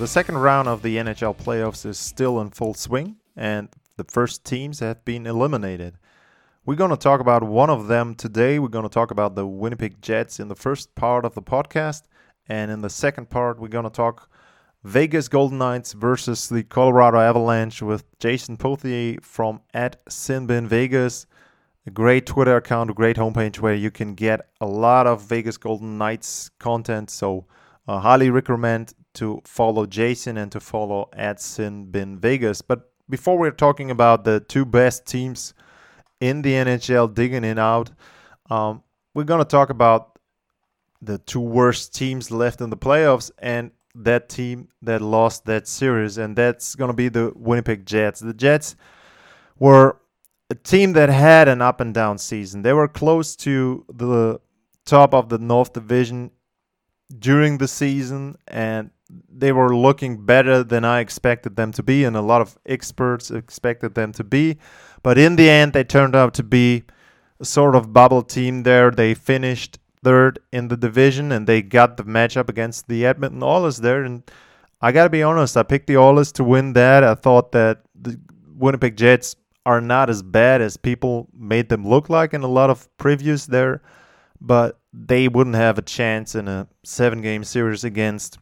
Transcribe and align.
The 0.00 0.08
second 0.08 0.38
round 0.38 0.66
of 0.66 0.80
the 0.80 0.96
NHL 0.96 1.36
playoffs 1.36 1.84
is 1.84 1.98
still 1.98 2.40
in 2.40 2.48
full 2.48 2.72
swing, 2.72 3.16
and 3.36 3.68
the 3.98 4.04
first 4.04 4.46
teams 4.46 4.80
have 4.80 5.04
been 5.04 5.26
eliminated. 5.26 5.98
We're 6.64 6.76
going 6.76 6.90
to 6.90 6.96
talk 6.96 7.20
about 7.20 7.42
one 7.42 7.68
of 7.68 7.86
them 7.86 8.14
today. 8.14 8.58
We're 8.58 8.68
going 8.68 8.88
to 8.88 8.88
talk 8.88 9.10
about 9.10 9.34
the 9.34 9.46
Winnipeg 9.46 10.00
Jets 10.00 10.40
in 10.40 10.48
the 10.48 10.54
first 10.54 10.94
part 10.94 11.26
of 11.26 11.34
the 11.34 11.42
podcast, 11.42 12.04
and 12.48 12.70
in 12.70 12.80
the 12.80 12.88
second 12.88 13.28
part, 13.28 13.60
we're 13.60 13.68
going 13.68 13.84
to 13.84 13.90
talk 13.90 14.30
Vegas 14.84 15.28
Golden 15.28 15.58
Knights 15.58 15.92
versus 15.92 16.48
the 16.48 16.62
Colorado 16.62 17.20
Avalanche 17.20 17.82
with 17.82 18.04
Jason 18.18 18.56
Pothier 18.56 19.22
from 19.22 19.60
at 19.74 20.02
Sinbin 20.06 20.66
Vegas 20.66 21.26
a 21.86 21.90
great 21.90 22.24
Twitter 22.24 22.56
account, 22.56 22.88
a 22.88 22.94
great 22.94 23.16
homepage 23.16 23.58
where 23.58 23.74
you 23.74 23.90
can 23.90 24.14
get 24.14 24.48
a 24.62 24.66
lot 24.66 25.06
of 25.06 25.22
Vegas 25.24 25.58
Golden 25.58 25.98
Knights 25.98 26.50
content. 26.58 27.10
So, 27.10 27.44
uh, 27.86 28.00
highly 28.00 28.30
recommend 28.30 28.94
to 29.14 29.40
follow 29.44 29.86
Jason 29.86 30.36
and 30.36 30.52
to 30.52 30.60
follow 30.60 31.08
at 31.12 31.40
Sin 31.40 31.88
Vegas. 31.90 32.62
But 32.62 32.90
before 33.08 33.38
we're 33.38 33.50
talking 33.50 33.90
about 33.90 34.24
the 34.24 34.40
two 34.40 34.64
best 34.64 35.06
teams 35.06 35.54
in 36.20 36.42
the 36.42 36.52
NHL, 36.52 37.12
digging 37.12 37.44
it 37.44 37.58
out, 37.58 37.90
um, 38.48 38.82
we're 39.14 39.24
gonna 39.24 39.44
talk 39.44 39.70
about 39.70 40.18
the 41.02 41.18
two 41.18 41.40
worst 41.40 41.94
teams 41.94 42.30
left 42.30 42.60
in 42.60 42.70
the 42.70 42.76
playoffs 42.76 43.30
and 43.38 43.70
that 43.94 44.28
team 44.28 44.68
that 44.82 45.00
lost 45.00 45.46
that 45.46 45.66
series, 45.66 46.18
and 46.18 46.36
that's 46.36 46.74
gonna 46.74 46.92
be 46.92 47.08
the 47.08 47.32
Winnipeg 47.34 47.86
Jets. 47.86 48.20
The 48.20 48.34
Jets 48.34 48.76
were 49.58 49.96
a 50.48 50.54
team 50.54 50.92
that 50.92 51.08
had 51.08 51.48
an 51.48 51.62
up 51.62 51.80
and 51.80 51.94
down 51.94 52.18
season. 52.18 52.62
They 52.62 52.72
were 52.72 52.88
close 52.88 53.36
to 53.36 53.84
the 53.92 54.40
top 54.84 55.14
of 55.14 55.28
the 55.28 55.38
North 55.38 55.72
Division 55.72 56.30
during 57.18 57.58
the 57.58 57.68
season, 57.68 58.36
and 58.46 58.90
they 59.40 59.52
were 59.52 59.74
looking 59.74 60.24
better 60.24 60.62
than 60.62 60.84
I 60.84 61.00
expected 61.00 61.56
them 61.56 61.72
to 61.72 61.82
be, 61.82 62.04
and 62.04 62.16
a 62.16 62.20
lot 62.20 62.40
of 62.40 62.58
experts 62.66 63.30
expected 63.30 63.94
them 63.94 64.12
to 64.12 64.24
be. 64.24 64.58
But 65.02 65.18
in 65.18 65.36
the 65.36 65.48
end, 65.48 65.72
they 65.72 65.84
turned 65.84 66.14
out 66.14 66.34
to 66.34 66.42
be 66.42 66.84
a 67.40 67.44
sort 67.44 67.74
of 67.74 67.92
bubble 67.92 68.22
team 68.22 68.64
there. 68.64 68.90
They 68.90 69.14
finished 69.14 69.78
third 70.02 70.38
in 70.52 70.68
the 70.68 70.76
division, 70.76 71.32
and 71.32 71.46
they 71.46 71.62
got 71.62 71.96
the 71.96 72.04
matchup 72.04 72.48
against 72.48 72.88
the 72.88 73.06
Edmonton 73.06 73.42
Oilers 73.42 73.78
there. 73.78 74.04
And 74.04 74.22
I 74.80 74.92
got 74.92 75.04
to 75.04 75.10
be 75.10 75.22
honest, 75.22 75.56
I 75.56 75.62
picked 75.62 75.86
the 75.86 75.96
Oilers 75.96 76.32
to 76.32 76.44
win 76.44 76.74
that. 76.74 77.02
I 77.02 77.14
thought 77.14 77.52
that 77.52 77.80
the 77.94 78.20
Winnipeg 78.54 78.96
Jets 78.96 79.36
are 79.66 79.80
not 79.80 80.10
as 80.10 80.22
bad 80.22 80.60
as 80.60 80.76
people 80.76 81.28
made 81.36 81.68
them 81.68 81.86
look 81.86 82.08
like 82.08 82.34
in 82.34 82.42
a 82.42 82.48
lot 82.48 82.70
of 82.70 82.88
previews 82.98 83.46
there, 83.46 83.82
but 84.40 84.78
they 84.92 85.28
wouldn't 85.28 85.56
have 85.56 85.78
a 85.78 85.82
chance 85.82 86.34
in 86.34 86.48
a 86.48 86.66
seven 86.82 87.20
game 87.20 87.44
series 87.44 87.84
against 87.84 88.38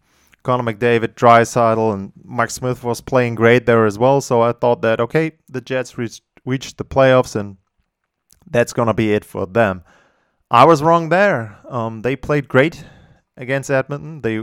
Connor 0.48 0.72
McDavid, 0.72 1.08
Draisaitl, 1.08 1.92
and 1.92 2.10
Mike 2.24 2.48
Smith 2.48 2.82
was 2.82 3.02
playing 3.02 3.34
great 3.34 3.66
there 3.66 3.84
as 3.84 3.98
well. 3.98 4.22
So 4.22 4.41
I 4.41 4.53
thought 4.53 4.81
that, 4.81 4.98
okay, 4.98 5.32
the 5.47 5.60
Jets 5.60 5.98
reached, 5.98 6.22
reached 6.47 6.78
the 6.78 6.86
playoffs 6.86 7.36
and 7.36 7.59
that's 8.50 8.72
going 8.72 8.86
to 8.86 8.94
be 8.94 9.12
it 9.12 9.26
for 9.26 9.44
them. 9.44 9.82
I 10.50 10.64
was 10.64 10.82
wrong 10.82 11.10
there. 11.10 11.59
Um, 11.69 12.00
they 12.00 12.16
played 12.16 12.48
great 12.48 12.82
against 13.36 13.70
Edmonton. 13.70 14.22
They 14.22 14.42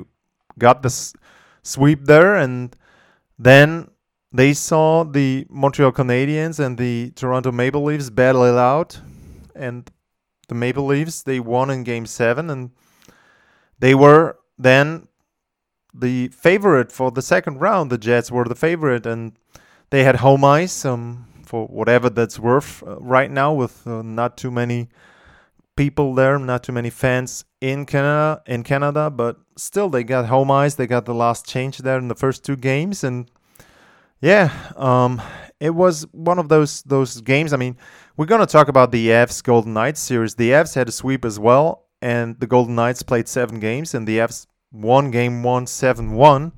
got 0.59 0.83
the 0.83 0.89
s- 0.89 1.15
sweep 1.63 2.05
there, 2.05 2.35
and 2.35 2.75
then 3.39 3.89
they 4.31 4.53
saw 4.53 5.03
the 5.05 5.47
Montreal 5.49 5.91
Canadiens 5.91 6.59
and 6.63 6.77
the 6.77 7.13
Toronto 7.15 7.51
Maple 7.51 7.83
Leafs 7.83 8.11
battle 8.11 8.43
it 8.43 8.55
out, 8.55 9.01
and 9.55 9.89
the 10.49 10.53
Maple 10.53 10.85
Leafs 10.85 11.23
they 11.23 11.39
won 11.39 11.71
in 11.71 11.83
Game 11.83 12.05
Seven, 12.05 12.51
and 12.51 12.69
they 13.79 13.95
were 13.95 14.37
then 14.59 15.07
the 15.97 16.27
favorite 16.29 16.91
for 16.91 17.11
the 17.11 17.21
second 17.21 17.59
round. 17.59 17.89
The 17.89 17.97
Jets 17.97 18.31
were 18.31 18.45
the 18.45 18.55
favorite, 18.55 19.05
and 19.05 19.33
they 19.89 20.03
had 20.03 20.17
home 20.17 20.43
ice 20.43 20.85
um, 20.85 21.25
for 21.45 21.67
whatever 21.67 22.09
that's 22.09 22.37
worth 22.39 22.83
uh, 22.83 22.97
right 22.99 23.31
now, 23.31 23.53
with 23.53 23.87
uh, 23.87 24.01
not 24.01 24.37
too 24.37 24.51
many 24.51 24.89
people 25.75 26.13
there, 26.13 26.37
not 26.37 26.63
too 26.63 26.71
many 26.71 26.89
fans 26.89 27.45
in 27.61 27.85
Canada. 27.85 28.41
In 28.45 28.63
Canada, 28.63 29.09
but 29.09 29.37
still 29.55 29.89
they 29.89 30.03
got 30.03 30.25
home 30.27 30.51
ice. 30.51 30.75
They 30.75 30.87
got 30.87 31.05
the 31.05 31.15
last 31.15 31.47
change 31.47 31.77
there 31.79 31.97
in 31.97 32.07
the 32.09 32.15
first 32.15 32.43
two 32.43 32.55
games, 32.57 33.03
and 33.03 33.31
yeah, 34.21 34.51
um, 34.75 35.21
it 35.59 35.75
was 35.75 36.05
one 36.11 36.39
of 36.39 36.49
those 36.49 36.81
those 36.83 37.21
games. 37.21 37.53
I 37.53 37.57
mean, 37.57 37.77
we're 38.17 38.25
gonna 38.25 38.45
talk 38.45 38.67
about 38.67 38.91
the 38.91 39.07
Avs 39.09 39.41
Golden 39.43 39.73
Knights 39.73 40.01
series. 40.01 40.35
The 40.35 40.51
Avs 40.51 40.75
had 40.75 40.89
a 40.89 40.91
sweep 40.91 41.23
as 41.23 41.39
well, 41.39 41.85
and 42.01 42.39
the 42.39 42.47
Golden 42.47 42.75
Knights 42.75 43.03
played 43.03 43.27
seven 43.27 43.59
games, 43.59 43.93
and 43.93 44.07
the 44.07 44.17
Avs 44.17 44.47
won 44.75 45.11
game 45.11 45.43
one 45.43 45.67
seven 45.67 46.13
one. 46.13 46.51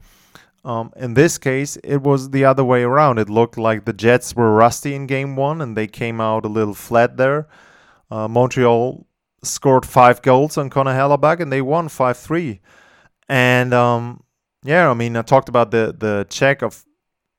Um, 0.66 0.92
in 0.98 1.14
this 1.14 1.38
case, 1.38 1.78
it 1.78 2.02
was 2.02 2.32
the 2.32 2.44
other 2.44 2.64
way 2.64 2.84
around. 2.84 3.20
It 3.20 3.30
looked 3.30 3.58
like 3.58 3.86
the 3.86 3.94
Jets 3.94 4.36
were 4.36 4.54
rusty 4.54 4.94
in 4.96 5.08
game 5.08 5.36
one, 5.38 5.62
and 5.62 5.78
they 5.78 5.88
came 5.88 6.20
out 6.20 6.44
a 6.44 6.50
little 6.50 6.74
flat 6.74 7.16
there. 7.16 7.48
Uh, 8.12 8.28
Montreal 8.28 9.06
scored 9.44 9.86
five 9.86 10.22
goals 10.22 10.58
on 10.58 10.70
Connor 10.70 10.94
Hellebuyck, 10.94 11.40
and 11.40 11.52
they 11.52 11.62
won 11.62 11.88
five 11.88 12.18
three. 12.18 12.60
And 13.30 13.74
um, 13.74 14.24
yeah, 14.64 14.90
I 14.90 14.94
mean, 14.94 15.16
I 15.16 15.22
talked 15.22 15.50
about 15.50 15.72
the 15.72 15.96
the 15.98 16.26
check 16.30 16.62
of 16.62 16.86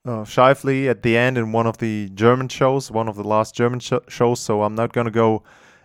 uh, 0.05 0.23
Scheifele 0.23 0.89
at 0.89 1.03
the 1.03 1.15
end 1.17 1.37
in 1.37 1.51
one 1.51 1.67
of 1.67 1.77
the 1.77 2.09
German 2.09 2.47
shows, 2.47 2.89
one 2.89 3.07
of 3.07 3.15
the 3.15 3.23
last 3.23 3.53
German 3.53 3.79
sh- 3.79 3.93
shows. 4.07 4.39
So 4.39 4.63
I'm 4.63 4.75
not 4.75 4.93
going 4.93 5.05
to 5.05 5.11
go 5.11 5.43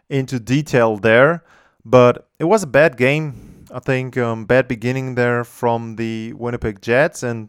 into 0.09 0.41
detail 0.41 0.97
there. 0.97 1.45
But 1.85 2.29
it 2.39 2.45
was 2.45 2.63
a 2.63 2.67
bad 2.67 2.97
game. 2.97 3.54
I 3.75 3.81
think 3.81 4.17
um, 4.17 4.45
bad 4.45 4.69
beginning 4.69 5.17
there 5.17 5.43
from 5.43 5.97
the 5.97 6.33
Winnipeg 6.35 6.81
Jets, 6.81 7.25
and 7.25 7.49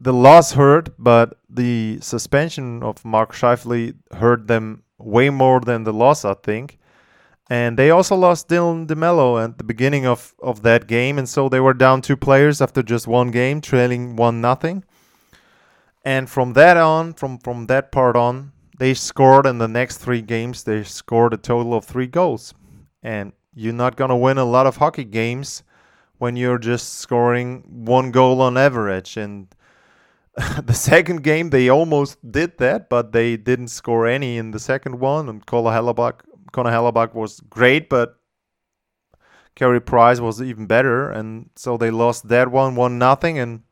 the 0.00 0.12
loss 0.12 0.52
hurt, 0.52 0.88
but 0.98 1.38
the 1.50 1.98
suspension 2.00 2.82
of 2.82 3.04
Mark 3.04 3.34
Scheifele 3.34 3.94
hurt 4.12 4.46
them 4.46 4.84
way 4.98 5.28
more 5.28 5.60
than 5.60 5.84
the 5.84 5.92
loss, 5.92 6.24
I 6.24 6.32
think. 6.32 6.78
And 7.50 7.78
they 7.78 7.90
also 7.90 8.16
lost 8.16 8.48
Dylan 8.48 8.86
DeMello 8.86 9.44
at 9.44 9.58
the 9.58 9.64
beginning 9.64 10.06
of, 10.06 10.34
of 10.42 10.62
that 10.62 10.86
game, 10.86 11.18
and 11.18 11.28
so 11.28 11.50
they 11.50 11.60
were 11.60 11.74
down 11.74 12.00
two 12.00 12.16
players 12.16 12.62
after 12.62 12.82
just 12.82 13.06
one 13.06 13.30
game, 13.30 13.60
trailing 13.60 14.16
one 14.16 14.40
nothing. 14.40 14.82
And 16.06 16.30
from 16.30 16.54
that 16.54 16.78
on, 16.78 17.12
from 17.12 17.38
from 17.38 17.66
that 17.66 17.92
part 17.92 18.16
on, 18.16 18.52
they 18.78 18.94
scored 18.94 19.44
in 19.46 19.58
the 19.58 19.68
next 19.68 19.98
three 19.98 20.22
games. 20.22 20.64
They 20.64 20.84
scored 20.84 21.34
a 21.34 21.36
total 21.36 21.74
of 21.74 21.84
three 21.84 22.06
goals, 22.06 22.54
and 23.02 23.32
you're 23.54 23.72
not 23.72 23.96
gonna 23.96 24.16
win 24.16 24.38
a 24.38 24.44
lot 24.44 24.66
of 24.66 24.76
hockey 24.76 25.04
games 25.04 25.62
when 26.18 26.36
you're 26.36 26.58
just 26.58 26.98
scoring 27.00 27.64
one 27.66 28.10
goal 28.10 28.40
on 28.40 28.56
average. 28.56 29.16
And 29.16 29.48
the 30.62 30.74
second 30.74 31.22
game, 31.22 31.50
they 31.50 31.68
almost 31.68 32.18
did 32.30 32.58
that, 32.58 32.88
but 32.88 33.12
they 33.12 33.36
didn't 33.36 33.68
score 33.68 34.06
any 34.06 34.38
in 34.38 34.52
the 34.52 34.58
second 34.58 35.00
one. 35.00 35.28
And 35.28 35.44
Connor 35.44 35.70
Hellebuyck 35.70 37.14
was 37.14 37.40
great, 37.40 37.88
but 37.88 38.18
Carey 39.54 39.80
Price 39.80 40.20
was 40.20 40.40
even 40.40 40.66
better, 40.66 41.10
and 41.10 41.50
so 41.56 41.76
they 41.76 41.90
lost 41.90 42.28
that 42.28 42.50
one, 42.50 42.74
one 42.74 42.98
nothing, 42.98 43.38
and 43.38 43.62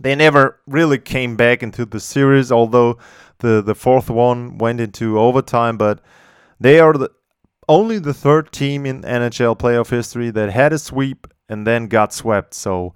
they 0.00 0.14
never 0.14 0.60
really 0.66 0.98
came 0.98 1.36
back 1.36 1.62
into 1.62 1.84
the 1.84 2.00
series. 2.00 2.50
Although 2.50 2.98
the 3.38 3.62
the 3.62 3.74
fourth 3.74 4.08
one 4.08 4.56
went 4.56 4.80
into 4.80 5.18
overtime, 5.18 5.76
but 5.76 6.00
they 6.58 6.80
are 6.80 6.94
the 6.94 7.10
only 7.68 7.98
the 7.98 8.14
third 8.14 8.52
team 8.52 8.86
in 8.86 9.02
NHL 9.02 9.58
playoff 9.58 9.90
history 9.90 10.30
that 10.30 10.50
had 10.50 10.72
a 10.72 10.78
sweep 10.78 11.26
and 11.48 11.66
then 11.66 11.88
got 11.88 12.12
swept. 12.12 12.54
So, 12.54 12.94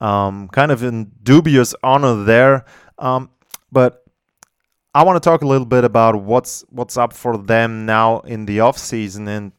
um, 0.00 0.48
kind 0.48 0.70
of 0.72 0.82
in 0.82 1.12
dubious 1.22 1.74
honor 1.82 2.24
there. 2.24 2.64
Um, 2.98 3.30
but 3.70 4.04
I 4.94 5.02
want 5.02 5.22
to 5.22 5.28
talk 5.28 5.42
a 5.42 5.46
little 5.46 5.66
bit 5.66 5.84
about 5.84 6.22
what's 6.22 6.64
what's 6.70 6.96
up 6.96 7.12
for 7.12 7.36
them 7.36 7.86
now 7.86 8.20
in 8.20 8.46
the 8.46 8.60
off 8.60 8.78
season, 8.78 9.26
and 9.26 9.52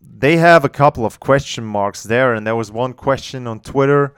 they 0.00 0.36
have 0.36 0.64
a 0.64 0.68
couple 0.68 1.04
of 1.04 1.20
question 1.20 1.64
marks 1.64 2.02
there. 2.02 2.34
And 2.34 2.46
there 2.46 2.56
was 2.56 2.72
one 2.72 2.92
question 2.92 3.46
on 3.46 3.60
Twitter. 3.60 4.14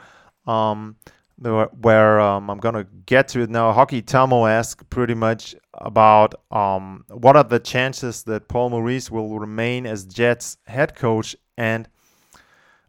Um, 0.46 0.96
where 1.38 2.20
um, 2.20 2.48
I'm 2.48 2.58
gonna 2.58 2.86
get 3.06 3.28
to 3.28 3.40
it 3.40 3.50
now. 3.50 3.72
Hockey 3.72 4.02
Tamo 4.02 4.48
asked 4.48 4.88
pretty 4.88 5.14
much 5.14 5.54
about 5.78 6.34
um, 6.50 7.04
what 7.08 7.36
are 7.36 7.44
the 7.44 7.58
chances 7.58 8.22
that 8.24 8.48
Paul 8.48 8.70
Maurice 8.70 9.10
will 9.10 9.38
remain 9.38 9.86
as 9.86 10.04
Jets 10.04 10.56
head 10.66 10.94
coach, 10.94 11.36
and 11.56 11.88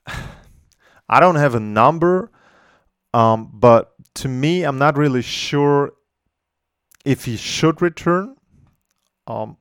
I 0.07 1.19
don't 1.19 1.35
have 1.35 1.55
a 1.55 1.59
number, 1.59 2.31
um, 3.13 3.49
but 3.53 3.93
to 4.15 4.27
me, 4.27 4.63
I'm 4.63 4.77
not 4.77 4.97
really 4.97 5.21
sure 5.21 5.93
if 7.03 7.25
he 7.25 7.37
should 7.37 7.81
return. 7.81 8.35
Um, 9.27 9.57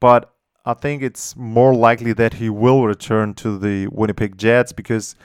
but 0.00 0.32
I 0.64 0.74
think 0.74 1.02
it's 1.02 1.34
more 1.36 1.74
likely 1.74 2.12
that 2.14 2.34
he 2.34 2.48
will 2.48 2.86
return 2.86 3.34
to 3.34 3.58
the 3.58 3.88
Winnipeg 3.88 4.38
Jets 4.38 4.72
because 4.72 5.16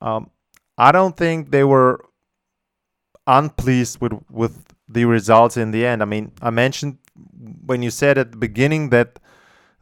um, 0.00 0.30
I 0.76 0.92
don't 0.92 1.16
think 1.16 1.50
they 1.50 1.64
were 1.64 2.04
unpleased 3.26 4.00
with 4.00 4.12
with 4.30 4.64
the 4.88 5.04
results 5.04 5.56
in 5.56 5.70
the 5.70 5.84
end. 5.84 6.02
I 6.02 6.06
mean, 6.06 6.32
I 6.40 6.50
mentioned 6.50 6.98
when 7.64 7.82
you 7.82 7.90
said 7.90 8.18
at 8.18 8.32
the 8.32 8.38
beginning 8.38 8.90
that 8.90 9.18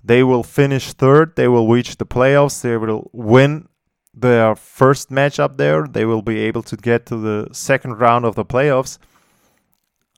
they 0.03 0.23
will 0.23 0.43
finish 0.43 0.93
third, 0.93 1.37
they 1.37 1.49
will 1.49 1.69
reach 1.69 1.97
the 1.97 2.07
playoffs, 2.07 2.63
they 2.63 2.77
will 2.77 3.11
win 3.13 3.69
their 4.15 4.55
first 4.55 5.11
match 5.11 5.39
up 5.39 5.57
there, 5.57 5.87
they 5.87 6.05
will 6.05 6.23
be 6.23 6.39
able 6.39 6.63
to 6.63 6.77
get 6.77 7.07
to 7.07 7.17
the 7.17 7.49
second 7.53 7.99
round 7.99 8.25
of 8.25 8.35
the 8.35 8.45
playoffs. 8.45 8.99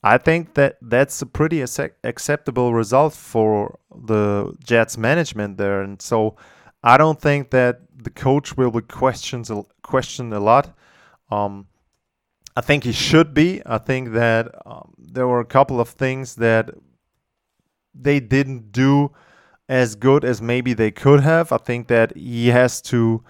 I 0.02 0.18
think 0.18 0.54
that 0.54 0.76
that's 0.80 1.20
a 1.22 1.26
pretty 1.26 1.60
acceptable 1.60 2.72
result 2.72 3.14
for 3.14 3.78
the 3.90 4.54
Jets 4.62 4.96
management 4.96 5.56
there, 5.58 5.82
and 5.82 6.00
so 6.00 6.36
I 6.82 6.96
don't 6.96 7.20
think 7.20 7.50
that 7.50 7.80
the 7.96 8.10
coach 8.10 8.56
will 8.56 8.70
be 8.70 8.82
questioned 8.82 9.50
a 9.50 10.40
lot. 10.40 10.76
Um, 11.30 11.66
I 12.56 12.60
think 12.60 12.84
he 12.84 12.92
should 12.92 13.34
be. 13.34 13.62
I 13.64 13.78
think 13.78 14.12
that 14.12 14.54
um, 14.66 14.94
there 14.98 15.28
were 15.28 15.40
a 15.40 15.44
couple 15.44 15.80
of 15.80 15.90
things 15.90 16.36
that 16.36 16.70
they 17.94 18.20
didn't 18.20 18.72
do 18.72 19.12
as 19.68 19.94
good 19.94 20.24
as 20.24 20.40
maybe 20.40 20.72
they 20.72 20.90
could 20.90 21.20
have. 21.20 21.52
I 21.52 21.58
think 21.58 21.88
that 21.88 22.16
he 22.16 22.48
has 22.48 22.80
to 22.82 23.22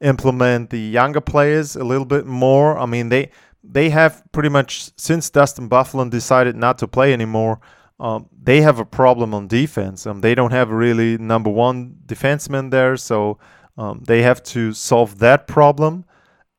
implement 0.00 0.70
the 0.70 0.80
younger 0.80 1.20
players 1.20 1.76
a 1.76 1.84
little 1.84 2.04
bit 2.04 2.26
more. 2.26 2.78
I 2.78 2.86
mean, 2.86 3.08
they 3.08 3.30
they 3.62 3.90
have 3.90 4.22
pretty 4.32 4.48
much 4.48 4.90
since 4.98 5.30
Dustin 5.30 5.68
Byfuglien 5.68 6.10
decided 6.10 6.56
not 6.56 6.78
to 6.78 6.88
play 6.88 7.12
anymore. 7.12 7.60
Um, 8.00 8.28
they 8.42 8.60
have 8.60 8.78
a 8.78 8.84
problem 8.84 9.32
on 9.34 9.46
defense. 9.46 10.06
Um, 10.06 10.20
they 10.20 10.34
don't 10.34 10.50
have 10.50 10.70
really 10.70 11.16
number 11.16 11.50
one 11.50 11.96
defenseman 12.06 12.70
there, 12.70 12.96
so 12.96 13.38
um, 13.78 14.02
they 14.06 14.22
have 14.22 14.42
to 14.42 14.72
solve 14.72 15.18
that 15.20 15.46
problem. 15.46 16.04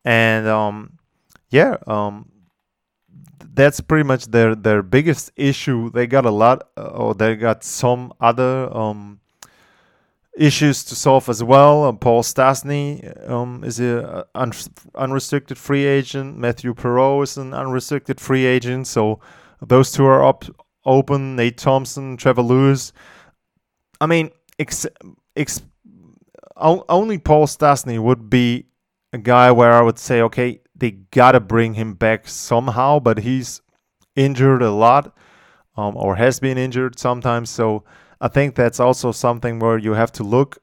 And 0.03 0.47
um, 0.47 0.97
yeah, 1.55 1.77
um, 1.87 2.29
that's 3.53 3.79
pretty 3.79 4.03
much 4.03 4.25
their 4.25 4.55
their 4.55 4.83
biggest 4.83 5.31
issue. 5.37 5.89
They 5.89 6.05
got 6.05 6.25
a 6.25 6.31
lot, 6.31 6.67
uh, 6.75 6.87
or 6.87 7.15
they 7.15 7.37
got 7.37 7.63
some 7.63 8.11
other 8.19 8.75
um, 8.75 9.21
issues 10.37 10.83
to 10.85 10.95
solve 10.95 11.29
as 11.29 11.41
well. 11.41 11.85
Um, 11.85 11.97
Paul 11.97 12.23
Stastny 12.23 12.85
um, 13.29 13.63
is 13.63 13.79
a 13.79 14.25
un- 14.35 14.51
unrestricted 14.95 15.57
free 15.57 15.85
agent. 15.85 16.37
Matthew 16.37 16.73
Perreault 16.73 17.23
is 17.23 17.37
an 17.37 17.53
unrestricted 17.53 18.19
free 18.19 18.45
agent. 18.45 18.87
So 18.87 19.21
those 19.61 19.93
two 19.93 20.05
are 20.05 20.25
up 20.25 20.43
open. 20.83 21.37
Nate 21.37 21.57
Thompson, 21.57 22.17
Trevor 22.17 22.41
Lewis. 22.41 22.91
I 24.01 24.07
mean, 24.07 24.31
ex- 24.59 24.87
ex- 25.37 25.61
only 26.57 27.17
Paul 27.17 27.47
Stastny 27.47 27.97
would 27.97 28.29
be 28.29 28.65
a 29.13 29.17
guy 29.17 29.51
where 29.51 29.71
I 29.71 29.81
would 29.81 29.97
say, 29.97 30.21
okay, 30.21 30.59
they 30.75 30.91
gotta 30.91 31.39
bring 31.39 31.75
him 31.75 31.93
back 31.93 32.27
somehow, 32.27 32.99
but 32.99 33.19
he's 33.19 33.61
injured 34.15 34.61
a 34.61 34.71
lot, 34.71 35.15
um, 35.77 35.95
or 35.95 36.15
has 36.15 36.39
been 36.39 36.57
injured 36.57 36.99
sometimes. 36.99 37.49
So 37.49 37.83
I 38.19 38.27
think 38.27 38.55
that's 38.55 38.79
also 38.79 39.11
something 39.11 39.59
where 39.59 39.77
you 39.77 39.93
have 39.93 40.11
to 40.13 40.23
look 40.23 40.57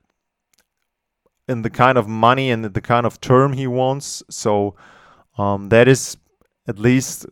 in 1.48 1.62
the 1.62 1.70
kind 1.70 1.98
of 1.98 2.08
money 2.08 2.50
and 2.50 2.64
the 2.64 2.80
kind 2.80 3.06
of 3.06 3.20
term 3.20 3.52
he 3.52 3.66
wants. 3.66 4.22
So 4.30 4.76
um, 5.38 5.68
that 5.70 5.88
is 5.88 6.16
at 6.66 6.78
least 6.78 7.26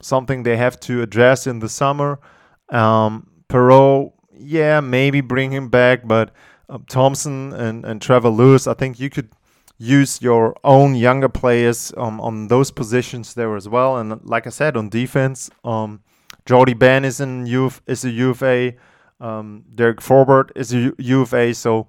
something 0.00 0.42
they 0.42 0.56
have 0.56 0.78
to 0.80 1.02
address 1.02 1.46
in 1.46 1.58
the 1.58 1.68
summer. 1.68 2.20
Um, 2.68 3.30
Perreault, 3.48 4.12
yeah, 4.32 4.80
maybe 4.80 5.20
bring 5.20 5.50
him 5.50 5.68
back, 5.68 6.06
but 6.06 6.32
uh, 6.68 6.78
Thompson 6.88 7.52
and, 7.52 7.84
and 7.84 8.00
Trevor 8.00 8.28
Lewis, 8.28 8.66
I 8.66 8.74
think 8.74 9.00
you 9.00 9.10
could 9.10 9.30
use 9.78 10.20
your 10.20 10.56
own 10.64 10.94
younger 10.96 11.28
players 11.28 11.92
um, 11.96 12.20
on 12.20 12.48
those 12.48 12.70
positions 12.70 13.34
there 13.34 13.54
as 13.56 13.68
well. 13.68 13.96
And 13.96 14.20
like 14.24 14.46
I 14.46 14.50
said, 14.50 14.76
on 14.76 14.88
defense, 14.88 15.50
um, 15.64 16.00
Benn 16.44 17.04
is 17.04 17.20
in 17.20 17.46
UF, 17.46 17.80
is 17.86 18.04
a 18.04 18.10
UFA. 18.10 18.74
Um, 19.20 19.64
Derek 19.74 20.00
Forbort 20.00 20.50
is 20.56 20.72
a 20.74 20.92
UFA, 20.98 21.54
so 21.54 21.88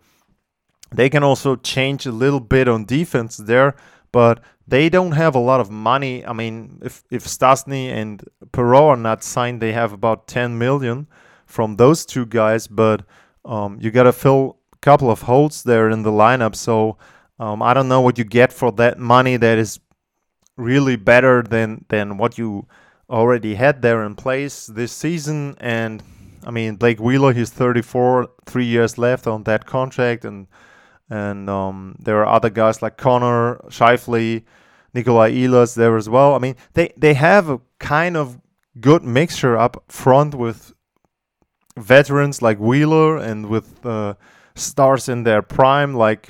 they 0.92 1.10
can 1.10 1.24
also 1.24 1.56
change 1.56 2.06
a 2.06 2.12
little 2.12 2.40
bit 2.40 2.68
on 2.68 2.86
defense 2.86 3.38
there, 3.38 3.76
but 4.12 4.42
they 4.68 4.90
don't 4.90 5.14
have 5.14 5.36
a 5.36 5.40
lot 5.40 5.60
of 5.60 5.70
money. 5.70 6.26
I 6.26 6.34
mean, 6.34 6.80
if 6.84 7.04
if 7.10 7.26
Stastny 7.26 7.90
and 7.90 8.24
Perreault 8.52 8.90
are 8.90 8.98
not 8.98 9.24
signed, 9.24 9.62
they 9.62 9.72
have 9.74 9.94
about 9.94 10.28
10 10.28 10.58
million 10.58 11.08
from 11.46 11.78
those 11.78 12.06
two 12.06 12.26
guys, 12.26 12.68
but 12.68 13.04
um, 13.46 13.78
you 13.82 13.92
got 13.92 14.04
to 14.04 14.14
fill 14.14 14.58
a 14.74 14.78
couple 14.78 15.10
of 15.10 15.24
holes 15.24 15.64
there 15.64 15.90
in 15.90 16.04
the 16.04 16.12
lineup. 16.12 16.56
So 16.56 16.98
um, 17.40 17.62
I 17.62 17.74
don't 17.74 17.88
know 17.88 18.02
what 18.02 18.18
you 18.18 18.24
get 18.24 18.52
for 18.54 18.72
that 18.74 19.00
money 19.00 19.38
that 19.38 19.58
is 19.58 19.80
really 20.58 20.96
better 20.96 21.42
than 21.42 21.86
than 21.90 22.18
what 22.18 22.38
you 22.38 22.68
already 23.10 23.56
had 23.56 23.82
there 23.82 24.04
in 24.04 24.16
place 24.16 24.68
this 24.68 24.92
season 24.92 25.56
and 25.60 26.04
I 26.46 26.52
mean, 26.52 26.76
Blake 26.76 27.00
Wheeler, 27.00 27.34
he's 27.34 27.50
34, 27.50 28.28
three 28.46 28.66
years 28.66 28.98
left 28.98 29.28
on 29.28 29.44
that 29.44 29.66
contract, 29.66 30.26
and 30.26 30.48
and 31.10 31.50
um, 31.50 31.96
there 32.00 32.20
are 32.20 32.28
other 32.28 32.50
guys 32.50 32.82
like 32.82 32.98
Connor 32.98 33.56
Scheifele, 33.68 34.44
Nikolai 34.94 35.32
Ehlers 35.32 35.76
there 35.76 35.98
as 35.98 36.08
well. 36.08 36.36
I 36.36 36.40
mean, 36.40 36.56
they 36.74 36.94
they 36.98 37.14
have 37.16 37.50
a 37.50 37.60
kind 37.80 38.16
of 38.16 38.40
good 38.80 39.04
mixture 39.04 39.58
up 39.58 39.84
front 39.88 40.36
with 40.36 40.74
veterans 41.78 42.42
like 42.42 42.60
Wheeler 42.60 43.18
and 43.18 43.48
with 43.48 43.86
uh, 43.86 44.14
stars 44.56 45.10
in 45.10 45.24
their 45.24 45.42
prime 45.42 45.94
like 45.94 46.30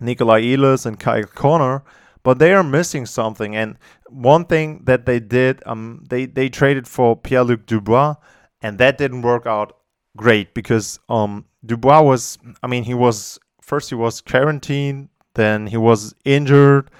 Nikolai 0.00 0.42
Ehlers 0.42 0.86
and 0.86 0.98
Kyle 0.98 1.24
Connor, 1.24 1.82
but 2.22 2.38
they 2.38 2.52
are 2.52 2.64
missing 2.64 3.06
something. 3.06 3.56
And 3.56 3.78
one 4.08 4.44
thing 4.44 4.82
that 4.84 5.06
they 5.06 5.20
did, 5.20 5.62
um, 5.66 6.04
they 6.08 6.26
they 6.26 6.48
traded 6.48 6.86
for 6.88 7.16
Pierre 7.16 7.44
Luc 7.44 7.66
Dubois 7.66 8.16
and 8.62 8.78
that 8.78 8.98
didn't 8.98 9.22
work 9.22 9.46
out 9.46 9.76
great 10.16 10.54
because 10.54 10.98
um, 11.08 11.44
Dubois 11.64 12.02
was, 12.02 12.38
I 12.62 12.66
mean, 12.66 12.84
he 12.84 12.94
was 12.94 13.38
first 13.60 13.90
he 13.90 13.94
was 13.94 14.20
quarantined, 14.20 15.08
then 15.34 15.66
he 15.66 15.76
was 15.76 16.14
injured. 16.24 16.90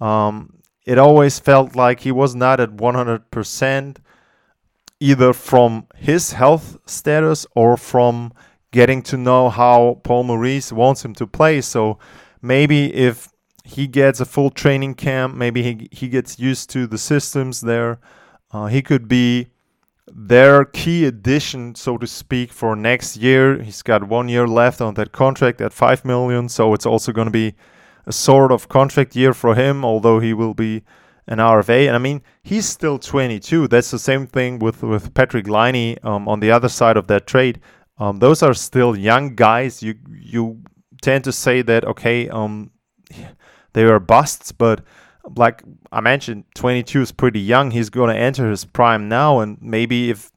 Um, 0.00 0.60
it 0.84 0.98
always 0.98 1.38
felt 1.38 1.74
like 1.74 2.00
he 2.00 2.12
was 2.12 2.34
not 2.34 2.60
at 2.60 2.70
100% 2.70 3.96
either 5.00 5.32
from 5.32 5.86
his 5.96 6.32
health 6.32 6.78
status 6.86 7.46
or 7.54 7.76
from 7.76 8.32
getting 8.70 9.02
to 9.02 9.16
know 9.16 9.48
how 9.48 10.00
Paul 10.02 10.24
Maurice 10.24 10.72
wants 10.72 11.04
him 11.04 11.14
to 11.14 11.26
play. 11.26 11.60
So 11.60 11.98
maybe 12.42 12.94
if 12.94 13.28
he 13.64 13.86
gets 13.86 14.20
a 14.20 14.24
full 14.24 14.50
training 14.50 14.94
camp, 14.94 15.34
maybe 15.34 15.62
he, 15.62 15.88
he 15.92 16.08
gets 16.08 16.38
used 16.38 16.70
to 16.70 16.86
the 16.86 16.98
systems 16.98 17.60
there, 17.60 17.98
uh, 18.50 18.66
he 18.66 18.80
could 18.80 19.08
be 19.08 19.48
their 20.06 20.64
key 20.64 21.04
addition, 21.04 21.74
so 21.74 21.98
to 21.98 22.06
speak, 22.06 22.50
for 22.50 22.74
next 22.74 23.16
year. 23.16 23.62
He's 23.62 23.82
got 23.82 24.08
one 24.08 24.28
year 24.28 24.46
left 24.46 24.80
on 24.80 24.94
that 24.94 25.12
contract 25.12 25.60
at 25.60 25.72
five 25.72 26.04
million, 26.04 26.48
so 26.48 26.72
it's 26.72 26.86
also 26.86 27.12
going 27.12 27.26
to 27.26 27.32
be 27.32 27.54
a 28.06 28.12
sort 28.12 28.50
of 28.50 28.68
contract 28.68 29.14
year 29.14 29.34
for 29.34 29.54
him, 29.54 29.84
although 29.84 30.18
he 30.18 30.32
will 30.32 30.54
be 30.54 30.82
an 31.26 31.38
RFA. 31.38 31.86
And 31.86 31.94
I 31.94 31.98
mean, 31.98 32.22
he's 32.42 32.66
still 32.66 32.98
22. 32.98 33.68
That's 33.68 33.90
the 33.90 33.98
same 33.98 34.26
thing 34.26 34.58
with 34.58 34.82
with 34.82 35.12
Patrik 35.12 35.46
Laine 35.46 35.98
um, 36.02 36.26
on 36.26 36.40
the 36.40 36.50
other 36.50 36.68
side 36.68 36.96
of 36.96 37.06
that 37.08 37.26
trade. 37.26 37.60
Um, 37.98 38.18
those 38.20 38.42
are 38.42 38.54
still 38.54 38.96
young 38.96 39.34
guys. 39.34 39.82
You 39.82 39.94
you 40.10 40.62
tend 41.08 41.24
to 41.24 41.32
say 41.32 41.62
that 41.62 41.84
okay, 41.86 42.28
um, 42.28 42.70
they 43.72 43.84
are 43.84 43.98
busts, 43.98 44.52
but 44.52 44.82
like 45.36 45.62
I 45.90 46.00
mentioned, 46.00 46.44
22 46.54 47.00
is 47.00 47.12
pretty 47.12 47.40
young. 47.40 47.70
He's 47.70 47.88
going 47.88 48.14
to 48.14 48.20
enter 48.20 48.50
his 48.50 48.64
prime 48.66 49.08
now, 49.08 49.40
and 49.40 49.56
maybe 49.60 50.10
if 50.10 50.30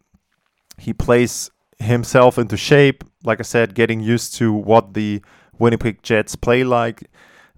he 0.77 0.93
plays 0.93 1.51
himself 1.77 2.37
into 2.37 2.55
shape, 2.55 3.03
like 3.23 3.39
I 3.39 3.43
said, 3.43 3.75
getting 3.75 3.99
used 3.99 4.35
to 4.35 4.53
what 4.53 4.93
the 4.93 5.21
Winnipeg 5.59 6.03
Jets 6.03 6.35
play 6.35 6.63
like, 6.63 7.09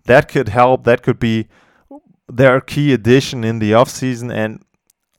that 0.06 0.28
could 0.28 0.50
help. 0.50 0.84
That 0.84 1.04
could 1.04 1.20
be 1.20 1.48
their 2.28 2.62
key 2.62 2.94
addition 2.94 3.44
in 3.44 3.60
the 3.60 3.72
offseason. 3.74 4.34
And 4.34 4.64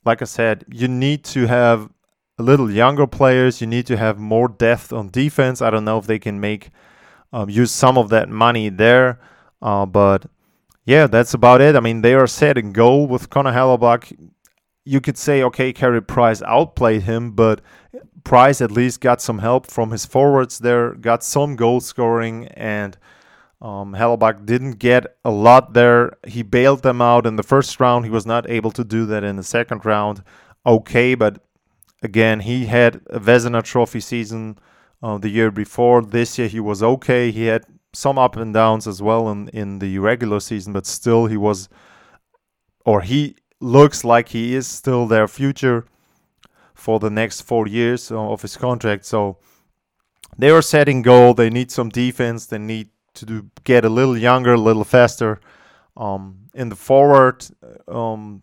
like 0.05 0.21
I 0.21 0.27
said, 0.27 0.65
you 0.69 0.89
need 0.89 1.23
to 1.25 1.47
have 1.47 1.91
a 2.39 2.43
little 2.43 2.71
younger 2.71 3.07
players. 3.07 3.61
You 3.61 3.69
need 3.69 3.87
to 3.87 3.97
have 3.97 4.19
more 4.19 4.49
depth 4.49 4.93
on 4.93 5.11
defense. 5.11 5.63
I 5.63 5.71
don't 5.71 5.85
know 5.85 5.99
if 5.99 6.07
they 6.07 6.19
can 6.19 6.41
make 6.41 6.71
um, 7.35 7.51
use 7.51 7.73
some 7.73 7.99
of 7.99 8.09
that 8.09 8.29
money 8.29 8.71
there, 8.71 9.19
uh, 9.61 9.87
but 9.87 10.27
yeah, 10.87 11.07
that's 11.09 11.35
about 11.35 11.61
it. 11.61 11.75
I 11.77 11.81
mean, 11.81 12.03
they 12.03 12.15
are 12.15 12.27
set 12.29 12.59
and 12.59 12.73
go 12.75 13.03
with 13.13 13.29
Connor 13.31 13.53
Hellebuyck. 13.53 14.31
You 14.85 15.01
could 15.01 15.19
say, 15.19 15.43
okay, 15.43 15.73
Carey 15.73 16.03
Price 16.03 16.43
outplayed 16.43 17.03
him, 17.03 17.33
but 17.33 17.61
Price 18.23 18.61
at 18.65 18.71
least 18.71 19.01
got 19.01 19.21
some 19.21 19.41
help 19.41 19.67
from 19.67 19.91
his 19.91 20.07
forwards 20.07 20.59
there, 20.59 20.95
got 20.95 21.25
some 21.25 21.57
goal 21.57 21.81
scoring, 21.81 22.49
and 22.57 22.97
Um, 23.63 23.95
Hellebuyck 23.95 24.45
didn't 24.45 24.79
get 24.79 25.05
a 25.25 25.31
lot 25.31 25.73
there. 25.73 26.19
He 26.27 26.43
bailed 26.43 26.83
them 26.83 27.01
out 27.01 27.27
in 27.27 27.37
the 27.37 27.43
first 27.43 27.81
round. 27.81 28.05
He 28.05 28.11
was 28.11 28.27
not 28.27 28.45
able 28.51 28.71
to 28.73 28.85
do 28.85 29.07
that 29.07 29.25
in 29.25 29.37
the 29.37 29.43
second 29.43 29.87
round. 29.87 30.23
Okay, 30.65 31.17
but 31.17 31.39
again, 32.03 32.41
he 32.41 32.67
had 32.67 33.01
a 33.09 33.19
Vezina 33.19 33.63
Trophy 33.63 34.01
season 34.01 34.59
uh, 35.05 35.19
the 35.19 35.29
year 35.29 35.51
before. 35.51 36.01
This 36.01 36.39
year 36.39 36.49
he 36.49 36.61
was 36.61 36.83
okay. 36.83 37.31
He 37.31 37.45
had 37.45 37.65
some 37.93 38.19
up 38.19 38.37
and 38.37 38.55
downs 38.55 38.87
as 38.89 39.03
well 39.03 39.31
in, 39.31 39.49
in 39.49 39.79
the 39.79 39.99
regular 39.99 40.41
season, 40.41 40.73
but 40.73 40.87
still 40.87 41.27
he 41.27 41.37
was, 41.37 41.69
or 42.87 43.03
he 43.03 43.37
looks 43.61 44.03
like 44.03 44.29
he 44.31 44.55
is 44.55 44.67
still 44.67 45.07
their 45.07 45.29
future 45.29 45.85
for 46.75 46.99
the 46.99 47.11
next 47.11 47.43
four 47.43 47.69
years 47.69 48.11
of 48.11 48.41
his 48.41 48.57
contract. 48.57 49.05
So 49.05 49.37
they 50.39 50.51
are 50.51 50.63
setting 50.63 51.03
goal. 51.03 51.35
They 51.35 51.51
need 51.51 51.71
some 51.71 51.91
defense. 51.91 52.47
They 52.47 52.59
need 52.59 52.89
to 53.15 53.27
do, 53.27 53.51
get 53.63 53.85
a 53.85 53.91
little 53.91 54.17
younger, 54.17 54.55
a 54.55 54.61
little 54.69 54.85
faster 54.85 55.39
um, 55.99 56.49
in 56.55 56.71
the 56.71 56.77
forward 56.77 57.47
um, 57.87 58.43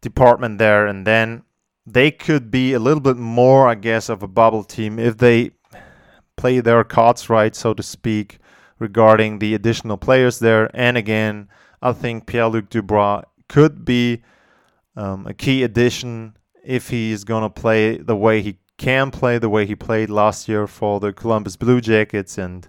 department 0.00 0.58
there, 0.58 0.86
and 0.88 1.06
then 1.06 1.44
they 1.86 2.10
could 2.10 2.50
be 2.50 2.72
a 2.72 2.78
little 2.78 3.00
bit 3.00 3.16
more, 3.16 3.68
I 3.68 3.76
guess, 3.76 4.08
of 4.08 4.22
a 4.22 4.28
bubble 4.28 4.64
team 4.64 4.98
if 4.98 5.16
they 5.18 5.52
play 6.36 6.60
their 6.60 6.84
cards 6.84 7.30
right, 7.30 7.54
so 7.54 7.74
to 7.74 7.82
speak, 7.82 8.38
regarding 8.78 9.38
the 9.38 9.54
additional 9.54 9.96
players 9.96 10.38
there. 10.38 10.70
And 10.74 10.96
again, 10.96 11.48
I 11.80 11.92
think 11.92 12.26
Pierre-Luc 12.26 12.70
Dubois 12.70 13.22
could 13.48 13.84
be 13.84 14.22
um, 14.96 15.26
a 15.26 15.34
key 15.34 15.62
addition 15.62 16.36
if 16.64 16.88
he 16.88 17.12
is 17.12 17.24
going 17.24 17.42
to 17.42 17.50
play 17.50 17.98
the 17.98 18.16
way 18.16 18.40
he 18.42 18.58
can 18.78 19.10
play, 19.10 19.38
the 19.38 19.48
way 19.48 19.66
he 19.66 19.74
played 19.74 20.10
last 20.10 20.48
year 20.48 20.66
for 20.66 20.98
the 20.98 21.12
Columbus 21.12 21.56
Blue 21.56 21.80
Jackets. 21.80 22.38
And 22.38 22.66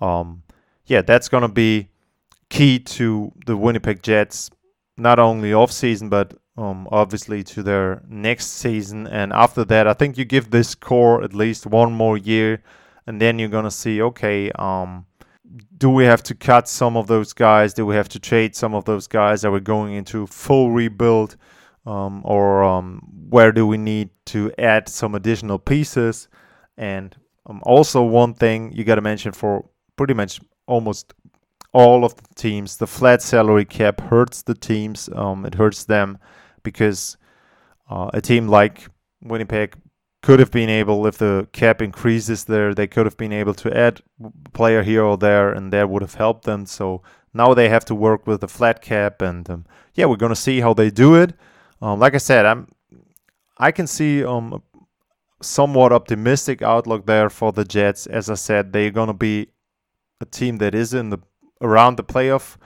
um, 0.00 0.42
yeah, 0.86 1.02
that's 1.02 1.28
going 1.28 1.42
to 1.42 1.48
be 1.48 1.88
key 2.50 2.78
to 2.78 3.32
the 3.46 3.56
Winnipeg 3.56 4.02
Jets, 4.02 4.50
not 4.96 5.18
only 5.18 5.52
off 5.54 5.72
season, 5.72 6.08
but 6.08 6.34
um, 6.56 6.86
obviously 6.92 7.42
to 7.44 7.62
their 7.62 8.02
next 8.06 8.48
season. 8.48 9.06
And 9.06 9.32
after 9.32 9.64
that, 9.64 9.88
I 9.88 9.94
think 9.94 10.18
you 10.18 10.24
give 10.24 10.50
this 10.50 10.74
core 10.74 11.24
at 11.24 11.32
least 11.32 11.66
one 11.66 11.92
more 11.92 12.18
year, 12.18 12.62
and 13.06 13.20
then 13.20 13.38
you're 13.38 13.48
going 13.48 13.64
to 13.64 13.70
see 13.70 14.00
okay, 14.02 14.50
um, 14.52 15.06
do 15.78 15.90
we 15.90 16.04
have 16.04 16.22
to 16.24 16.34
cut 16.34 16.68
some 16.68 16.96
of 16.96 17.06
those 17.06 17.32
guys? 17.32 17.74
Do 17.74 17.84
we 17.84 17.94
have 17.94 18.08
to 18.10 18.18
trade 18.18 18.54
some 18.54 18.74
of 18.74 18.84
those 18.84 19.06
guys? 19.06 19.44
Are 19.44 19.50
we 19.50 19.60
going 19.60 19.94
into 19.94 20.26
full 20.26 20.70
rebuild? 20.70 21.36
Um, 21.84 22.22
or 22.24 22.62
um, 22.62 23.02
where 23.28 23.50
do 23.50 23.66
we 23.66 23.76
need 23.76 24.10
to 24.26 24.52
add 24.56 24.88
some 24.88 25.16
additional 25.16 25.58
pieces? 25.58 26.28
And 26.76 27.16
um, 27.46 27.60
also, 27.64 28.02
one 28.02 28.34
thing 28.34 28.72
you 28.72 28.84
got 28.84 28.94
to 28.94 29.00
mention 29.00 29.32
for 29.32 29.68
pretty 29.96 30.14
much 30.14 30.40
almost 30.66 31.12
all 31.72 32.04
of 32.04 32.14
the 32.14 32.34
teams, 32.34 32.76
the 32.76 32.86
flat 32.86 33.20
salary 33.20 33.64
cap 33.64 34.00
hurts 34.00 34.42
the 34.42 34.54
teams. 34.54 35.08
Um, 35.14 35.44
it 35.44 35.54
hurts 35.54 35.84
them 35.84 36.18
because 36.62 37.16
uh, 37.90 38.10
a 38.14 38.20
team 38.20 38.46
like 38.46 38.88
Winnipeg 39.22 39.74
could 40.22 40.38
have 40.38 40.52
been 40.52 40.70
able, 40.70 41.06
if 41.06 41.18
the 41.18 41.48
cap 41.52 41.82
increases 41.82 42.44
there, 42.44 42.74
they 42.74 42.86
could 42.86 43.06
have 43.06 43.16
been 43.16 43.32
able 43.32 43.54
to 43.54 43.76
add 43.76 44.00
player 44.52 44.82
here 44.82 45.02
or 45.02 45.16
there, 45.16 45.52
and 45.52 45.72
that 45.72 45.90
would 45.90 46.02
have 46.02 46.14
helped 46.14 46.44
them. 46.44 46.64
So 46.64 47.02
now 47.34 47.54
they 47.54 47.68
have 47.68 47.84
to 47.86 47.94
work 47.94 48.26
with 48.26 48.40
the 48.40 48.48
flat 48.48 48.80
cap, 48.80 49.20
and 49.20 49.48
um, 49.50 49.66
yeah, 49.94 50.06
we're 50.06 50.16
gonna 50.16 50.36
see 50.36 50.60
how 50.60 50.74
they 50.74 50.90
do 50.90 51.16
it. 51.16 51.34
Um, 51.80 51.98
like 51.98 52.14
I 52.14 52.18
said, 52.18 52.46
I'm 52.46 52.68
I 53.58 53.72
can 53.72 53.86
see 53.86 54.24
um, 54.24 54.62
somewhat 55.42 55.92
optimistic 55.92 56.62
outlook 56.62 57.06
there 57.06 57.28
for 57.28 57.52
the 57.52 57.64
Jets. 57.64 58.06
As 58.06 58.30
I 58.30 58.34
said, 58.34 58.72
they're 58.72 58.92
gonna 58.92 59.14
be 59.14 59.48
a 60.20 60.24
team 60.24 60.58
that 60.58 60.74
is 60.74 60.94
in 60.94 61.10
the 61.10 61.18
around 61.60 61.96
the 61.96 62.04
playoff 62.04 62.56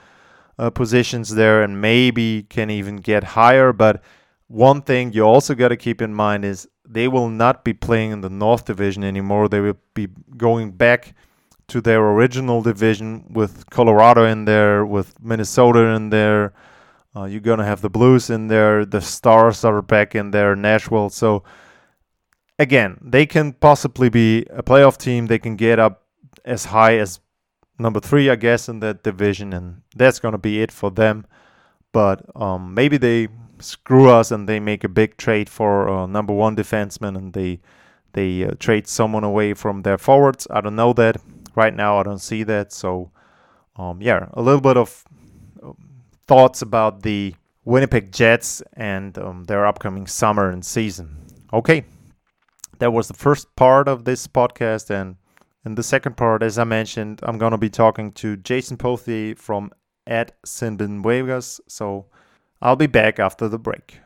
uh, 0.59 0.69
positions 0.69 1.33
there, 1.33 1.63
and 1.63 1.81
maybe 1.81 2.43
can 2.43 2.69
even 2.69 2.97
get 2.97 3.23
higher, 3.23 3.73
but 3.73 4.03
one 4.47 4.81
thing 4.81 5.11
you 5.11 5.23
also 5.23 5.53
got 5.53 5.69
to 5.69 5.77
keep 5.77 6.01
in 6.01 6.13
mind 6.13 6.45
is 6.45 6.67
they 6.89 7.07
will 7.07 7.29
not 7.29 7.63
be 7.63 7.73
playing 7.73 8.11
in 8.11 8.21
the 8.21 8.29
North 8.29 8.65
Division 8.65 9.03
anymore. 9.03 9.49
They 9.49 9.59
will 9.59 9.77
be 9.93 10.07
going 10.37 10.71
back 10.71 11.13
to 11.67 11.81
their 11.81 12.01
original 12.01 12.61
division 12.61 13.25
with 13.29 13.69
Colorado 13.69 14.23
in 14.23 14.45
there, 14.45 14.85
with 14.85 15.21
Minnesota 15.21 15.79
in 15.79 16.09
there. 16.09 16.53
Uh, 17.15 17.25
you're 17.25 17.41
going 17.41 17.59
to 17.59 17.65
have 17.65 17.81
the 17.81 17.89
Blues 17.89 18.29
in 18.29 18.47
there. 18.47 18.85
The 18.85 19.01
Stars 19.01 19.65
are 19.65 19.81
back 19.81 20.15
in 20.15 20.31
there, 20.31 20.55
Nashville. 20.55 21.09
So, 21.09 21.43
again, 22.57 22.97
they 23.01 23.25
can 23.25 23.53
possibly 23.53 24.09
be 24.09 24.45
a 24.49 24.63
playoff 24.63 24.97
team. 24.97 25.25
They 25.25 25.39
can 25.39 25.55
get 25.55 25.79
up 25.79 26.03
as 26.45 26.65
high 26.65 26.97
as 26.97 27.19
number 27.79 27.99
three, 27.99 28.29
I 28.29 28.35
guess, 28.35 28.69
in 28.69 28.79
that 28.79 29.03
division, 29.03 29.51
and 29.51 29.81
that's 29.95 30.19
going 30.19 30.33
to 30.33 30.37
be 30.37 30.61
it 30.61 30.71
for 30.71 30.89
them. 30.89 31.25
But 31.91 32.23
um, 32.35 32.73
maybe 32.73 32.97
they 32.97 33.27
screw 33.59 34.09
us 34.09 34.31
and 34.31 34.47
they 34.47 34.59
make 34.59 34.83
a 34.83 34.89
big 34.89 35.17
trade 35.17 35.49
for 35.49 35.89
uh, 35.89 36.05
number 36.05 36.33
one 36.33 36.55
defenseman 36.55 37.17
and 37.17 37.33
they 37.33 37.59
they 38.13 38.43
uh, 38.43 38.51
trade 38.59 38.87
someone 38.87 39.23
away 39.23 39.53
from 39.53 39.83
their 39.83 39.97
forwards. 39.97 40.47
I 40.49 40.61
don't 40.61 40.75
know 40.75 40.93
that 40.93 41.17
right 41.55 41.75
now. 41.75 41.99
I 41.99 42.03
don't 42.03 42.19
see 42.19 42.43
that. 42.43 42.71
So 42.71 43.11
um, 43.75 44.01
yeah, 44.01 44.27
a 44.33 44.41
little 44.41 44.61
bit 44.61 44.77
of 44.77 45.03
um, 45.61 45.77
thoughts 46.27 46.61
about 46.61 47.03
the 47.03 47.35
Winnipeg 47.63 48.11
Jets 48.11 48.63
and 48.73 49.17
um, 49.17 49.43
their 49.43 49.65
upcoming 49.65 50.07
summer 50.07 50.49
and 50.49 50.65
season. 50.65 51.17
Okay, 51.53 51.85
that 52.79 52.91
was 52.91 53.07
the 53.07 53.13
first 53.13 53.55
part 53.55 53.87
of 53.87 54.05
this 54.05 54.27
podcast, 54.27 54.89
and 54.89 55.17
in 55.65 55.75
the 55.75 55.83
second 55.83 56.17
part, 56.17 56.43
as 56.43 56.57
I 56.57 56.63
mentioned, 56.63 57.19
I'm 57.23 57.37
gonna 57.37 57.57
be 57.57 57.69
talking 57.69 58.11
to 58.13 58.37
Jason 58.37 58.77
Pothier 58.77 59.37
from 59.37 59.71
at 60.07 60.41
Sinbin 60.43 61.03
Vegas. 61.03 61.59
So 61.67 62.07
I'll 62.61 62.75
be 62.75 62.87
back 62.87 63.19
after 63.19 63.47
the 63.47 63.59
break. 63.59 63.99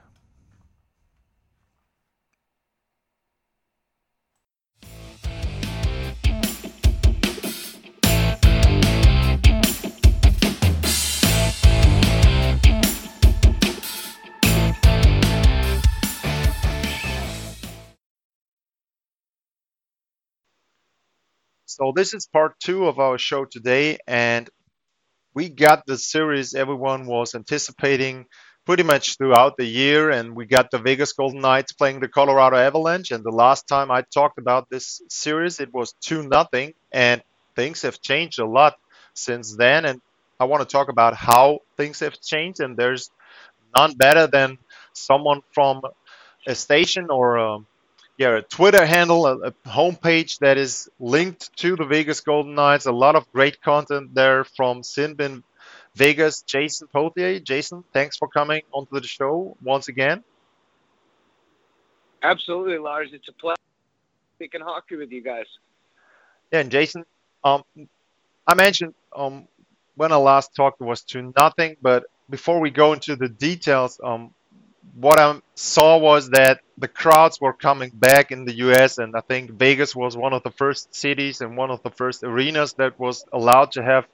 So 21.66 21.94
this 21.96 22.14
is 22.14 22.28
part 22.28 22.60
two 22.60 22.86
of 22.86 23.00
our 23.00 23.18
show 23.18 23.46
today, 23.46 23.98
and 24.06 24.48
we 25.34 25.50
got 25.50 25.86
the 25.86 25.98
series 25.98 26.54
everyone 26.54 27.06
was 27.06 27.36
anticipating 27.36 28.26
pretty 28.66 28.84
much 28.84 29.18
throughout 29.18 29.58
the 29.58 29.66
year, 29.66 30.10
and 30.10 30.36
we 30.36 30.46
got 30.46 30.72
the 30.72 30.78
Vegas 30.80 31.14
Golden 31.14 31.42
Knights 31.42 31.74
playing 31.74 32.00
the 32.00 32.08
Colorado 32.08 32.58
Avalanche. 32.58 33.12
And 33.12 33.24
the 33.24 33.32
last 33.32 33.68
time 33.68 33.90
I 33.92 34.02
talked 34.02 34.38
about 34.38 34.70
this 34.70 35.02
series, 35.10 35.60
it 35.60 35.74
was 35.74 35.94
two 36.02 36.24
nothing, 36.28 36.74
and 36.92 37.24
things 37.56 37.82
have 37.84 38.02
changed 38.02 38.40
a 38.40 38.46
lot 38.46 38.76
since 39.14 39.56
then. 39.56 39.86
And 39.86 40.02
I 40.40 40.46
want 40.46 40.68
to 40.68 40.72
talk 40.72 40.90
about 40.90 41.16
how 41.16 41.60
things 41.78 42.00
have 42.02 42.20
changed, 42.22 42.60
and 42.60 42.78
there's 42.78 43.10
none 43.78 43.96
better 43.96 44.28
than 44.28 44.58
someone 44.94 45.42
from 45.54 45.82
a 46.48 46.56
station 46.56 47.08
or 47.10 47.38
a, 47.38 47.58
yeah, 48.18 48.38
a 48.38 48.42
Twitter 48.42 48.86
handle, 48.86 49.26
a, 49.26 49.38
a 49.38 49.52
homepage 49.66 50.40
that 50.40 50.58
is 50.58 50.90
linked 51.00 51.56
to 51.58 51.76
the 51.76 51.86
Vegas 51.86 52.22
Golden 52.22 52.56
Knights. 52.56 52.86
A 52.86 52.92
lot 52.92 53.16
of 53.16 53.32
great 53.32 53.62
content 53.62 54.14
there 54.14 54.44
from 54.44 54.82
Sinbin 54.82 55.44
Vegas, 55.96 56.42
Jason 56.44 56.88
Pothier. 56.94 57.44
Jason, 57.44 57.84
thanks 57.94 58.18
for 58.18 58.28
coming 58.28 58.62
onto 58.72 59.00
the 59.00 59.08
show 59.08 59.58
once 59.64 59.88
again. 59.88 60.24
Absolutely, 62.24 62.78
Lars. 62.78 63.10
It's 63.14 63.28
a 63.28 63.34
pleasure 63.34 63.56
speaking 64.38 64.62
hockey 64.62 64.96
with 64.96 65.12
you 65.12 65.22
guys. 65.22 65.46
Yeah, 66.52 66.60
and 66.60 66.72
Jason, 66.72 67.06
um, 67.44 67.64
I 68.48 68.56
mentioned 68.56 68.94
um, 69.16 69.48
when 69.96 70.12
I 70.12 70.18
last 70.18 70.56
talked 70.56 70.82
was 70.82 71.04
two 71.04 71.34
nothing, 71.38 71.78
but 71.82 72.06
before 72.30 72.60
we 72.60 72.70
go 72.72 72.94
into 72.94 73.16
the 73.16 73.30
details, 73.30 74.00
um, 74.04 74.34
what 74.96 75.20
I 75.20 75.40
saw 75.56 75.98
was 75.98 76.30
that 76.32 76.62
the 76.78 76.88
crowds 76.88 77.40
were 77.40 77.54
coming 77.54 77.92
back 77.94 78.32
in 78.32 78.46
the 78.46 78.54
US, 78.58 78.98
and 78.98 79.16
I 79.16 79.22
think 79.22 79.52
Vegas 79.52 79.96
was 79.96 80.18
one 80.18 80.34
of 80.34 80.44
the 80.44 80.52
first 80.52 80.94
cities 80.94 81.42
and 81.42 81.56
one 81.58 81.72
of 81.72 81.82
the 81.84 81.92
first 81.92 82.24
arenas 82.24 82.74
that 82.74 83.00
was 83.00 83.26
allowed 83.32 83.72
to 83.74 83.84
have 83.84 84.08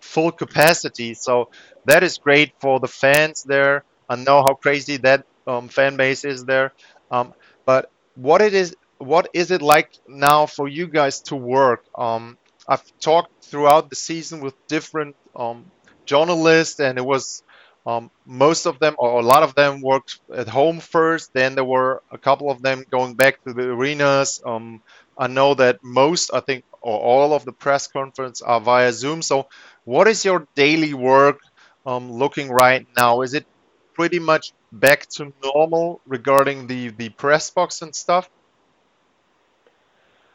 full 0.00 0.32
capacity. 0.32 1.14
So 1.14 1.50
that 1.86 2.02
is 2.02 2.18
great 2.18 2.52
for 2.60 2.80
the 2.80 2.88
fans 2.88 3.42
there. 3.44 3.84
I 4.08 4.16
know 4.16 4.42
how 4.42 4.54
crazy 4.54 4.98
that 4.98 5.26
um, 5.46 5.68
fan 5.68 5.96
base 5.96 6.24
is 6.24 6.44
there. 6.44 6.72
Um, 7.10 7.34
but 7.64 7.90
what 8.14 8.42
it 8.42 8.54
is, 8.54 8.76
what 8.98 9.28
is 9.34 9.50
it 9.50 9.62
like 9.62 9.92
now 10.08 10.46
for 10.46 10.68
you 10.68 10.86
guys 10.86 11.20
to 11.22 11.36
work? 11.36 11.84
Um, 11.94 12.38
I've 12.66 12.82
talked 12.98 13.44
throughout 13.44 13.90
the 13.90 13.96
season 13.96 14.40
with 14.40 14.54
different 14.68 15.16
um, 15.36 15.70
journalists, 16.06 16.80
and 16.80 16.98
it 16.98 17.04
was 17.04 17.42
um, 17.86 18.10
most 18.26 18.66
of 18.66 18.78
them, 18.78 18.94
or 18.98 19.20
a 19.20 19.22
lot 19.22 19.42
of 19.42 19.54
them, 19.54 19.80
worked 19.80 20.20
at 20.34 20.48
home 20.48 20.80
first. 20.80 21.32
Then 21.34 21.54
there 21.54 21.64
were 21.64 22.02
a 22.10 22.18
couple 22.18 22.50
of 22.50 22.62
them 22.62 22.84
going 22.90 23.14
back 23.14 23.42
to 23.44 23.52
the 23.52 23.70
arenas, 23.70 24.40
um, 24.44 24.82
I 25.18 25.28
know 25.28 25.54
that 25.54 25.78
most, 25.82 26.30
I 26.32 26.40
think, 26.40 26.64
or 26.80 26.98
all 26.98 27.32
of 27.32 27.44
the 27.44 27.52
press 27.52 27.86
conference 27.86 28.42
are 28.42 28.60
via 28.60 28.92
Zoom. 28.92 29.22
So, 29.22 29.46
what 29.84 30.08
is 30.08 30.24
your 30.24 30.46
daily 30.54 30.92
work 30.94 31.38
um, 31.86 32.10
looking 32.10 32.50
right 32.50 32.86
now? 32.96 33.22
Is 33.22 33.34
it 33.34 33.46
pretty 33.94 34.18
much 34.18 34.52
back 34.72 35.06
to 35.16 35.32
normal 35.42 36.00
regarding 36.06 36.66
the 36.66 36.90
the 36.90 37.10
press 37.10 37.50
box 37.50 37.82
and 37.82 37.94
stuff? 37.94 38.28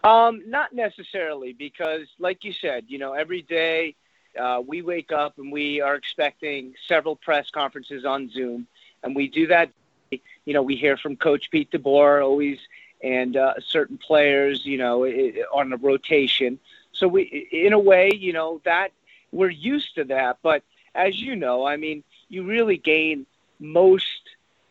Um, 0.03 0.41
not 0.47 0.73
necessarily, 0.73 1.53
because 1.53 2.07
like 2.19 2.43
you 2.43 2.53
said, 2.61 2.85
you 2.87 2.97
know, 2.99 3.13
every 3.13 3.41
day 3.41 3.95
uh, 4.37 4.61
we 4.65 4.81
wake 4.81 5.11
up 5.11 5.37
and 5.37 5.51
we 5.51 5.81
are 5.81 5.95
expecting 5.95 6.73
several 6.87 7.15
press 7.15 7.49
conferences 7.49 8.05
on 8.05 8.29
Zoom, 8.29 8.67
and 9.03 9.15
we 9.15 9.27
do 9.27 9.47
that. 9.47 9.69
You 10.11 10.53
know, 10.53 10.63
we 10.63 10.75
hear 10.75 10.97
from 10.97 11.15
Coach 11.15 11.51
Pete 11.51 11.71
DeBoer 11.71 12.23
always, 12.23 12.59
and 13.03 13.37
uh, 13.37 13.53
certain 13.65 13.97
players, 13.97 14.65
you 14.65 14.77
know, 14.77 15.05
on 15.53 15.71
a 15.71 15.77
rotation. 15.77 16.59
So 16.91 17.07
we, 17.07 17.47
in 17.51 17.73
a 17.73 17.79
way, 17.79 18.11
you 18.13 18.33
know, 18.33 18.61
that 18.65 18.91
we're 19.31 19.49
used 19.49 19.95
to 19.95 20.05
that. 20.05 20.39
But 20.41 20.63
as 20.95 21.19
you 21.21 21.35
know, 21.35 21.65
I 21.65 21.77
mean, 21.77 22.03
you 22.27 22.43
really 22.43 22.77
gain 22.77 23.25
most 23.59 24.21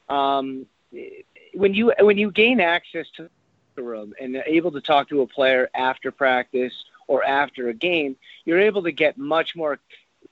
um, 0.08 0.66
when 1.54 1.74
you 1.74 1.92
when 2.00 2.18
you 2.18 2.30
gain 2.30 2.60
access 2.60 3.06
to 3.16 3.28
the 3.76 3.82
room 3.82 4.14
and 4.20 4.36
able 4.46 4.72
to 4.72 4.80
talk 4.80 5.08
to 5.08 5.22
a 5.22 5.26
player 5.26 5.70
after 5.74 6.10
practice 6.10 6.84
or 7.08 7.24
after 7.24 7.68
a 7.68 7.74
game, 7.74 8.16
you're 8.44 8.60
able 8.60 8.84
to 8.84 8.92
get 8.92 9.18
much 9.18 9.56
more 9.56 9.80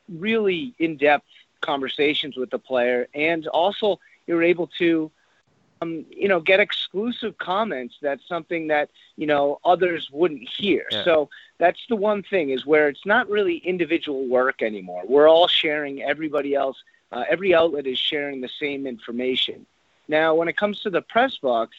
really 0.08 0.74
in-depth 0.78 1.26
conversations 1.60 2.36
with 2.36 2.50
the 2.50 2.58
player, 2.58 3.08
and 3.14 3.48
also 3.48 3.98
you're 4.26 4.42
able 4.42 4.68
to 4.78 5.10
um, 5.82 6.04
you 6.10 6.28
know, 6.28 6.40
get 6.40 6.60
exclusive 6.60 7.36
comments. 7.38 7.96
That's 8.00 8.26
something 8.26 8.68
that 8.68 8.90
you 9.16 9.26
know 9.26 9.60
others 9.64 10.08
wouldn't 10.10 10.48
hear. 10.48 10.86
Yeah. 10.90 11.04
So 11.04 11.28
that's 11.58 11.80
the 11.88 11.96
one 11.96 12.22
thing 12.22 12.50
is 12.50 12.64
where 12.66 12.88
it's 12.88 13.04
not 13.06 13.28
really 13.28 13.58
individual 13.58 14.26
work 14.26 14.62
anymore. 14.62 15.02
We're 15.06 15.28
all 15.28 15.48
sharing. 15.48 16.02
Everybody 16.02 16.54
else, 16.54 16.82
uh, 17.12 17.24
every 17.28 17.54
outlet 17.54 17.86
is 17.86 17.98
sharing 17.98 18.40
the 18.40 18.50
same 18.60 18.86
information. 18.86 19.66
Now, 20.08 20.34
when 20.34 20.48
it 20.48 20.56
comes 20.56 20.80
to 20.82 20.90
the 20.90 21.02
press 21.02 21.36
box, 21.38 21.76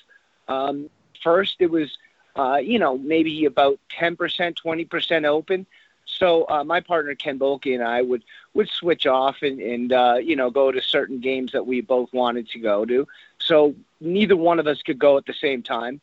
um, 0.47 0.89
first 1.23 1.55
it 1.59 1.71
was 1.71 1.97
uh, 2.37 2.57
you 2.57 2.79
know, 2.79 2.97
maybe 2.97 3.45
about 3.45 3.79
10%, 3.99 4.15
20% 4.17 5.25
open. 5.25 5.65
So 6.05 6.45
uh, 6.49 6.63
my 6.63 6.79
partner 6.79 7.15
Ken 7.15 7.37
Boehlke 7.37 7.73
and 7.73 7.83
I 7.83 8.01
would 8.01 8.23
would 8.53 8.69
switch 8.69 9.05
off 9.05 9.41
and 9.41 9.59
and 9.59 9.93
uh, 9.93 10.15
you 10.21 10.35
know 10.35 10.49
go 10.49 10.71
to 10.71 10.81
certain 10.81 11.19
games 11.19 11.51
that 11.51 11.67
we 11.67 11.81
both 11.81 12.11
wanted 12.13 12.49
to 12.49 12.59
go 12.59 12.85
to. 12.85 13.07
So 13.39 13.75
neither 13.99 14.35
one 14.35 14.59
of 14.59 14.67
us 14.67 14.81
could 14.81 14.97
go 14.97 15.17
at 15.17 15.25
the 15.25 15.33
same 15.33 15.61
time. 15.61 15.99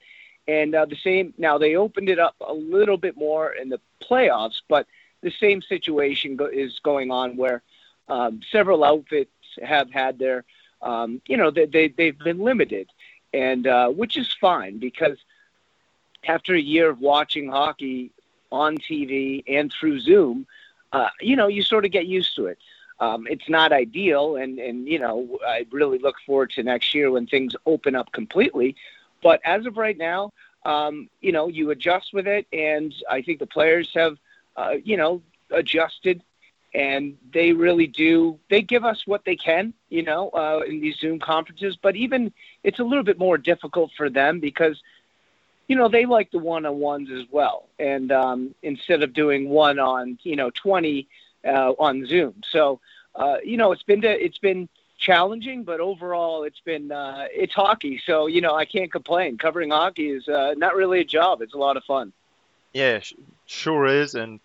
And 0.46 0.74
uh, 0.74 0.84
the 0.84 0.96
same 0.96 1.32
now 1.38 1.56
they 1.56 1.74
opened 1.74 2.10
it 2.10 2.18
up 2.18 2.36
a 2.40 2.52
little 2.52 2.98
bit 2.98 3.16
more 3.16 3.52
in 3.52 3.70
the 3.70 3.80
playoffs, 4.02 4.60
but 4.68 4.86
the 5.22 5.30
same 5.30 5.62
situation 5.62 6.36
go, 6.36 6.46
is 6.46 6.78
going 6.80 7.10
on 7.10 7.36
where 7.36 7.62
um, 8.08 8.40
several 8.52 8.84
outfits 8.84 9.30
have 9.62 9.90
had 9.90 10.18
their 10.18 10.44
um, 10.82 11.22
you 11.26 11.38
know 11.38 11.50
they, 11.50 11.64
they 11.64 11.88
they've 11.88 12.18
been 12.18 12.38
limited, 12.38 12.90
and 13.32 13.66
uh, 13.66 13.88
which 13.88 14.18
is 14.18 14.30
fine 14.38 14.78
because 14.78 15.16
after 16.28 16.54
a 16.54 16.60
year 16.60 16.90
of 16.90 17.00
watching 17.00 17.48
hockey 17.48 18.10
on 18.50 18.76
TV 18.78 19.42
and 19.48 19.72
through 19.72 20.00
Zoom, 20.00 20.46
uh, 20.92 21.08
you 21.20 21.36
know, 21.36 21.48
you 21.48 21.62
sort 21.62 21.84
of 21.84 21.90
get 21.90 22.06
used 22.06 22.36
to 22.36 22.46
it. 22.46 22.58
Um, 23.00 23.26
it's 23.28 23.48
not 23.48 23.72
ideal, 23.72 24.36
and 24.36 24.58
and 24.58 24.86
you 24.86 24.98
know, 25.00 25.38
I 25.46 25.66
really 25.70 25.98
look 25.98 26.14
forward 26.24 26.50
to 26.50 26.62
next 26.62 26.94
year 26.94 27.10
when 27.10 27.26
things 27.26 27.56
open 27.66 27.96
up 27.96 28.12
completely. 28.12 28.76
But 29.22 29.40
as 29.44 29.66
of 29.66 29.76
right 29.76 29.96
now, 29.98 30.32
um, 30.64 31.08
you 31.20 31.32
know, 31.32 31.48
you 31.48 31.70
adjust 31.70 32.12
with 32.12 32.26
it, 32.26 32.46
and 32.52 32.94
I 33.10 33.22
think 33.22 33.40
the 33.40 33.46
players 33.46 33.90
have, 33.94 34.16
uh, 34.56 34.74
you 34.84 34.96
know, 34.96 35.22
adjusted, 35.50 36.22
and 36.72 37.16
they 37.32 37.52
really 37.52 37.86
do. 37.86 38.38
They 38.48 38.62
give 38.62 38.84
us 38.84 39.06
what 39.06 39.24
they 39.24 39.36
can, 39.36 39.74
you 39.88 40.02
know, 40.02 40.30
uh, 40.30 40.60
in 40.66 40.80
these 40.80 40.96
Zoom 40.98 41.18
conferences. 41.18 41.76
But 41.80 41.96
even 41.96 42.32
it's 42.62 42.78
a 42.78 42.84
little 42.84 43.04
bit 43.04 43.18
more 43.18 43.38
difficult 43.38 43.90
for 43.96 44.08
them 44.08 44.40
because 44.40 44.80
you 45.68 45.76
know, 45.76 45.88
they 45.88 46.06
like 46.06 46.30
the 46.30 46.38
one 46.38 46.66
on 46.66 46.78
ones 46.78 47.10
as 47.10 47.24
well. 47.30 47.68
And 47.78 48.12
um, 48.12 48.54
instead 48.62 49.02
of 49.02 49.12
doing 49.12 49.48
one 49.48 49.78
on, 49.78 50.18
you 50.22 50.36
know, 50.36 50.50
20 50.50 51.08
uh, 51.46 51.72
on 51.78 52.06
Zoom. 52.06 52.34
So, 52.50 52.80
uh, 53.14 53.36
you 53.44 53.56
know, 53.56 53.72
it's 53.72 53.82
been, 53.82 54.04
it's 54.04 54.38
been 54.38 54.68
challenging, 54.98 55.64
but 55.64 55.80
overall 55.80 56.44
it's 56.44 56.60
been, 56.60 56.92
uh, 56.92 57.26
it's 57.30 57.54
hockey. 57.54 58.00
So, 58.04 58.26
you 58.26 58.40
know, 58.40 58.54
I 58.54 58.64
can't 58.64 58.92
complain. 58.92 59.38
Covering 59.38 59.70
hockey 59.70 60.10
is 60.10 60.28
uh, 60.28 60.54
not 60.56 60.74
really 60.74 61.00
a 61.00 61.04
job. 61.04 61.40
It's 61.42 61.54
a 61.54 61.58
lot 61.58 61.76
of 61.76 61.84
fun. 61.84 62.12
Yeah, 62.72 63.00
sure 63.46 63.86
is. 63.86 64.14
And 64.14 64.40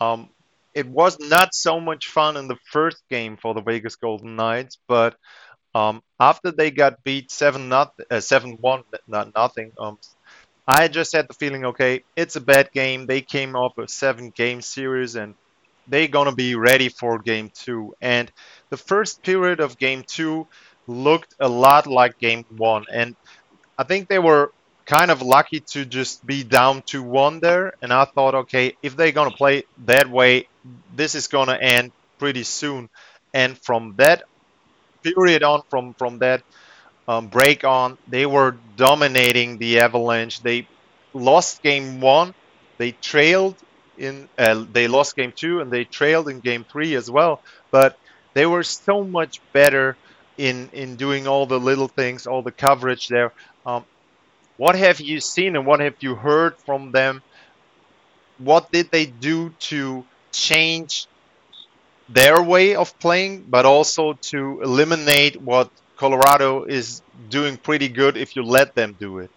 um, 0.00 0.28
it 0.74 0.86
was 0.86 1.18
not 1.20 1.54
so 1.54 1.80
much 1.80 2.08
fun 2.08 2.36
in 2.36 2.48
the 2.48 2.56
first 2.70 3.02
game 3.10 3.36
for 3.36 3.54
the 3.54 3.60
Vegas 3.60 3.96
Golden 3.96 4.36
Knights, 4.36 4.78
but 4.86 5.16
um, 5.74 6.02
after 6.20 6.50
they 6.50 6.70
got 6.70 7.02
beat 7.02 7.30
seven 7.30 7.68
not 7.68 7.94
uh, 8.10 8.20
seven 8.20 8.58
one 8.60 8.82
not 9.06 9.34
nothing 9.34 9.72
um, 9.78 9.98
I 10.66 10.88
just 10.88 11.12
had 11.12 11.28
the 11.28 11.34
feeling, 11.34 11.64
okay, 11.66 12.04
it's 12.16 12.36
a 12.36 12.40
bad 12.40 12.72
game. 12.72 13.06
They 13.06 13.20
came 13.20 13.56
off 13.56 13.78
a 13.78 13.88
seven 13.88 14.30
game 14.30 14.62
series 14.62 15.16
and 15.16 15.34
they're 15.88 16.08
going 16.08 16.28
to 16.28 16.34
be 16.34 16.54
ready 16.54 16.88
for 16.88 17.18
game 17.18 17.50
two. 17.54 17.94
And 18.00 18.30
the 18.70 18.76
first 18.76 19.22
period 19.22 19.60
of 19.60 19.78
game 19.78 20.04
two 20.06 20.46
looked 20.86 21.34
a 21.40 21.48
lot 21.48 21.86
like 21.86 22.18
game 22.18 22.44
one. 22.56 22.86
And 22.92 23.16
I 23.78 23.84
think 23.84 24.08
they 24.08 24.18
were 24.18 24.52
kind 24.86 25.10
of 25.10 25.22
lucky 25.22 25.60
to 25.60 25.84
just 25.84 26.26
be 26.26 26.44
down 26.44 26.82
to 26.82 27.02
one 27.02 27.40
there. 27.40 27.74
And 27.82 27.92
I 27.92 28.04
thought, 28.04 28.34
okay, 28.34 28.76
if 28.82 28.96
they're 28.96 29.12
going 29.12 29.30
to 29.30 29.36
play 29.36 29.64
that 29.86 30.08
way, 30.10 30.48
this 30.94 31.14
is 31.14 31.26
going 31.28 31.48
to 31.48 31.60
end 31.60 31.92
pretty 32.18 32.44
soon. 32.44 32.88
And 33.34 33.58
from 33.58 33.94
that 33.96 34.24
period 35.02 35.42
on, 35.42 35.62
from, 35.70 35.94
from 35.94 36.18
that 36.18 36.42
um, 37.08 37.28
break 37.28 37.64
on. 37.64 37.98
They 38.06 38.26
were 38.26 38.56
dominating 38.76 39.58
the 39.58 39.80
Avalanche. 39.80 40.40
They 40.42 40.68
lost 41.12 41.62
game 41.62 42.00
one. 42.00 42.34
They 42.78 42.92
trailed 42.92 43.56
in. 43.96 44.28
Uh, 44.38 44.64
they 44.70 44.88
lost 44.88 45.16
game 45.16 45.32
two, 45.32 45.60
and 45.60 45.70
they 45.72 45.84
trailed 45.84 46.28
in 46.28 46.40
game 46.40 46.64
three 46.64 46.94
as 46.94 47.10
well. 47.10 47.42
But 47.70 47.98
they 48.34 48.46
were 48.46 48.62
so 48.62 49.04
much 49.04 49.40
better 49.52 49.96
in 50.36 50.70
in 50.72 50.96
doing 50.96 51.26
all 51.26 51.46
the 51.46 51.60
little 51.60 51.88
things, 51.88 52.26
all 52.26 52.42
the 52.42 52.52
coverage 52.52 53.08
there. 53.08 53.32
Um, 53.66 53.84
what 54.56 54.76
have 54.76 55.00
you 55.00 55.20
seen 55.20 55.56
and 55.56 55.66
what 55.66 55.80
have 55.80 55.96
you 56.00 56.14
heard 56.14 56.58
from 56.58 56.92
them? 56.92 57.22
What 58.36 58.70
did 58.70 58.90
they 58.90 59.06
do 59.06 59.50
to 59.70 60.06
change 60.32 61.06
their 62.08 62.42
way 62.42 62.74
of 62.76 62.98
playing, 62.98 63.44
but 63.48 63.66
also 63.66 64.14
to 64.14 64.60
eliminate 64.62 65.40
what 65.40 65.70
Colorado 66.02 66.64
is 66.64 67.00
doing 67.28 67.56
pretty 67.56 67.86
good 67.86 68.16
if 68.16 68.34
you 68.34 68.42
let 68.42 68.74
them 68.74 68.96
do 68.98 69.20
it? 69.20 69.30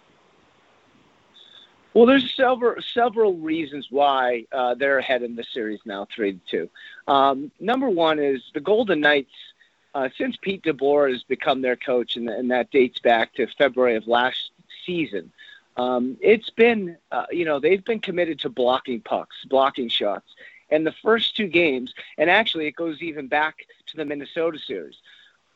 Well, 1.94 2.06
there's 2.06 2.34
several 2.34 2.74
several 2.92 3.34
reasons 3.34 3.86
why 3.88 4.46
uh, 4.50 4.74
they're 4.74 4.98
ahead 4.98 5.22
in 5.22 5.36
the 5.36 5.44
series 5.44 5.78
now, 5.84 6.08
three 6.12 6.32
to 6.32 6.40
two. 6.50 6.70
Um, 7.06 7.52
number 7.60 7.88
one 7.88 8.18
is 8.18 8.42
the 8.52 8.58
Golden 8.58 9.00
Knights. 9.00 9.30
Uh, 9.94 10.08
since 10.18 10.36
Pete 10.42 10.64
DeBoer 10.64 11.12
has 11.12 11.22
become 11.22 11.62
their 11.62 11.76
coach, 11.76 12.16
and, 12.16 12.28
and, 12.28 12.50
that 12.50 12.72
dates 12.72 12.98
back 12.98 13.32
to 13.34 13.46
February 13.56 13.94
of 13.94 14.08
last 14.08 14.50
season, 14.84 15.30
um, 15.76 16.16
it's 16.20 16.50
been 16.50 16.96
uh, 17.12 17.26
you 17.30 17.44
know 17.44 17.60
they've 17.60 17.84
been 17.84 18.00
committed 18.00 18.40
to 18.40 18.48
blocking 18.48 19.00
pucks, 19.00 19.36
blocking 19.48 19.88
shots, 19.88 20.34
and 20.70 20.84
the 20.84 20.96
first 21.00 21.36
two 21.36 21.46
games, 21.46 21.94
and 22.18 22.28
actually 22.28 22.66
it 22.66 22.74
goes 22.74 23.02
even 23.02 23.28
back 23.28 23.54
to 23.86 23.96
the 23.96 24.04
Minnesota 24.04 24.58
series. 24.58 24.96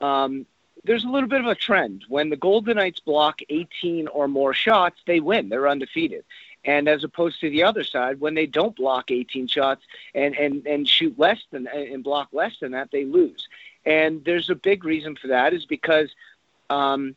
Um, 0.00 0.46
there's 0.84 1.04
a 1.04 1.08
little 1.08 1.28
bit 1.28 1.40
of 1.40 1.46
a 1.46 1.54
trend. 1.54 2.04
When 2.08 2.30
the 2.30 2.36
Golden 2.36 2.76
Knights 2.76 3.00
block 3.00 3.40
18 3.48 4.08
or 4.08 4.28
more 4.28 4.54
shots, 4.54 5.00
they 5.06 5.20
win. 5.20 5.48
They're 5.48 5.68
undefeated. 5.68 6.24
And 6.64 6.88
as 6.88 7.04
opposed 7.04 7.40
to 7.40 7.50
the 7.50 7.62
other 7.62 7.84
side, 7.84 8.20
when 8.20 8.34
they 8.34 8.46
don't 8.46 8.76
block 8.76 9.10
18 9.10 9.46
shots 9.46 9.82
and, 10.14 10.36
and, 10.36 10.66
and 10.66 10.86
shoot 10.86 11.18
less 11.18 11.40
than 11.50 11.66
and 11.66 12.04
block 12.04 12.28
less 12.32 12.58
than 12.60 12.72
that, 12.72 12.90
they 12.90 13.04
lose. 13.04 13.48
And 13.86 14.22
there's 14.24 14.50
a 14.50 14.54
big 14.54 14.84
reason 14.84 15.16
for 15.16 15.28
that 15.28 15.54
is 15.54 15.64
because 15.64 16.10
um, 16.68 17.16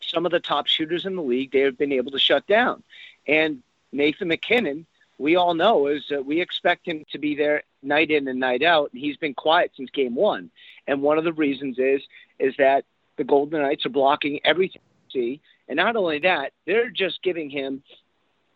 some 0.00 0.26
of 0.26 0.32
the 0.32 0.40
top 0.40 0.68
shooters 0.68 1.06
in 1.06 1.16
the 1.16 1.22
league 1.22 1.50
they 1.50 1.60
have 1.60 1.76
been 1.76 1.92
able 1.92 2.12
to 2.12 2.18
shut 2.20 2.46
down. 2.46 2.82
And 3.26 3.62
Nathan 3.90 4.28
MacKinnon, 4.28 4.86
we 5.18 5.36
all 5.36 5.54
know, 5.54 5.88
is 5.88 6.04
that 6.10 6.24
we 6.24 6.40
expect 6.40 6.86
him 6.86 7.04
to 7.10 7.18
be 7.18 7.34
there 7.34 7.64
night 7.82 8.10
in 8.10 8.28
and 8.28 8.40
night 8.40 8.62
out. 8.62 8.90
And 8.92 9.00
he's 9.00 9.16
been 9.16 9.34
quiet 9.34 9.72
since 9.76 9.90
game 9.90 10.14
one. 10.14 10.50
And 10.86 11.02
one 11.02 11.18
of 11.18 11.24
the 11.24 11.32
reasons 11.32 11.78
is 11.78 12.00
is 12.38 12.54
that 12.58 12.84
the 13.16 13.24
Golden 13.24 13.60
Knights 13.60 13.84
are 13.84 13.90
blocking 13.90 14.40
everything. 14.44 14.82
See, 15.12 15.40
and 15.68 15.76
not 15.76 15.96
only 15.96 16.20
that, 16.20 16.52
they're 16.66 16.90
just 16.90 17.22
giving 17.22 17.50
him 17.50 17.82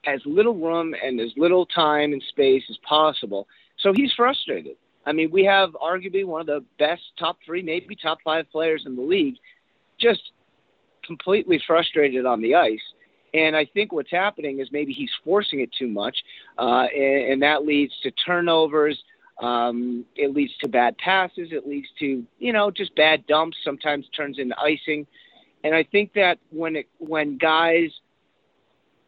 as 0.04 0.20
little 0.24 0.54
room 0.54 0.94
and 1.02 1.20
as 1.20 1.32
little 1.36 1.66
time 1.66 2.12
and 2.12 2.22
space 2.22 2.64
as 2.70 2.78
possible. 2.78 3.48
So 3.78 3.92
he's 3.92 4.12
frustrated. 4.12 4.76
I 5.04 5.12
mean, 5.12 5.30
we 5.30 5.44
have 5.44 5.70
arguably 5.70 6.24
one 6.24 6.42
of 6.42 6.46
the 6.46 6.64
best 6.78 7.02
top 7.18 7.38
three, 7.44 7.62
maybe 7.62 7.96
top 7.96 8.18
five 8.22 8.50
players 8.50 8.84
in 8.86 8.96
the 8.96 9.02
league, 9.02 9.36
just 9.98 10.32
completely 11.04 11.60
frustrated 11.66 12.24
on 12.26 12.40
the 12.40 12.54
ice. 12.54 12.80
And 13.34 13.56
I 13.56 13.64
think 13.64 13.92
what's 13.92 14.10
happening 14.10 14.60
is 14.60 14.68
maybe 14.72 14.92
he's 14.92 15.10
forcing 15.24 15.60
it 15.60 15.70
too 15.72 15.88
much, 15.88 16.16
uh, 16.58 16.86
and, 16.94 17.32
and 17.32 17.42
that 17.42 17.64
leads 17.64 17.92
to 18.02 18.10
turnovers. 18.10 19.02
Um, 19.40 20.04
it 20.14 20.34
leads 20.34 20.52
to 20.58 20.68
bad 20.68 20.98
passes. 20.98 21.48
It 21.50 21.66
leads 21.66 21.88
to 22.00 22.24
you 22.38 22.52
know 22.52 22.70
just 22.70 22.94
bad 22.94 23.26
dumps. 23.26 23.56
Sometimes 23.64 24.06
turns 24.14 24.38
into 24.38 24.58
icing. 24.60 25.06
And 25.64 25.74
I 25.74 25.84
think 25.84 26.12
that 26.14 26.38
when 26.50 26.76
it 26.76 26.88
when 26.98 27.38
guys 27.38 27.90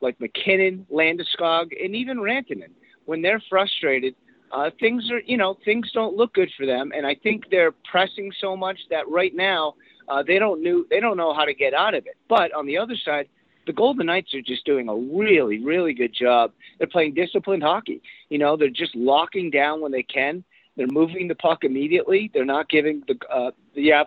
like 0.01 0.19
MacKinnon, 0.21 0.87
Landeskog, 0.93 1.73
and 1.83 1.95
even 1.95 2.19
Rantanen, 2.19 2.71
when 3.07 3.23
they're 3.23 3.43
frustrated, 3.51 4.15
uh, 4.53 4.71
things 4.81 5.11
are 5.11 5.21
you 5.21 5.37
know 5.37 5.59
things 5.65 5.91
don't 5.93 6.17
look 6.17 6.33
good 6.35 6.51
for 6.57 6.65
them. 6.65 6.93
And 6.97 7.07
I 7.07 7.15
think 7.15 7.51
they're 7.51 7.73
pressing 7.73 8.33
so 8.41 8.57
much 8.57 8.79
that 8.91 9.09
right 9.09 9.35
now 9.35 9.75
uh, 10.09 10.23
they 10.27 10.39
don't 10.39 10.63
knew 10.63 10.87
they 10.91 11.01
don't 11.01 11.17
know 11.17 11.35
how 11.35 11.45
to 11.45 11.55
get 11.55 11.75
out 11.75 11.95
of 11.95 12.07
it. 12.07 12.17
But 12.29 12.55
on 12.55 12.67
the 12.67 12.79
other 12.79 12.97
side, 13.05 13.29
the 13.67 13.73
Golden 13.73 14.07
Knights 14.07 14.35
are 14.35 14.43
just 14.43 14.65
doing 14.65 14.89
a 14.89 14.95
really 14.95 15.63
really 15.65 15.95
good 15.95 16.13
job. 16.13 16.53
They're 16.79 16.87
playing 16.87 17.15
disciplined 17.15 17.63
hockey. 17.63 18.03
You 18.29 18.39
know, 18.39 18.57
they're 18.57 18.69
just 18.69 18.95
locking 18.95 19.51
down 19.51 19.81
when 19.81 19.93
they 19.93 20.03
can. 20.03 20.45
They're 20.77 20.87
moving 20.89 21.29
the 21.29 21.35
puck 21.35 21.65
immediately. 21.65 22.31
They're 22.33 22.45
not 22.45 22.69
giving 22.69 23.03
the 23.07 23.17
uh, 23.31 23.51
the 23.75 24.07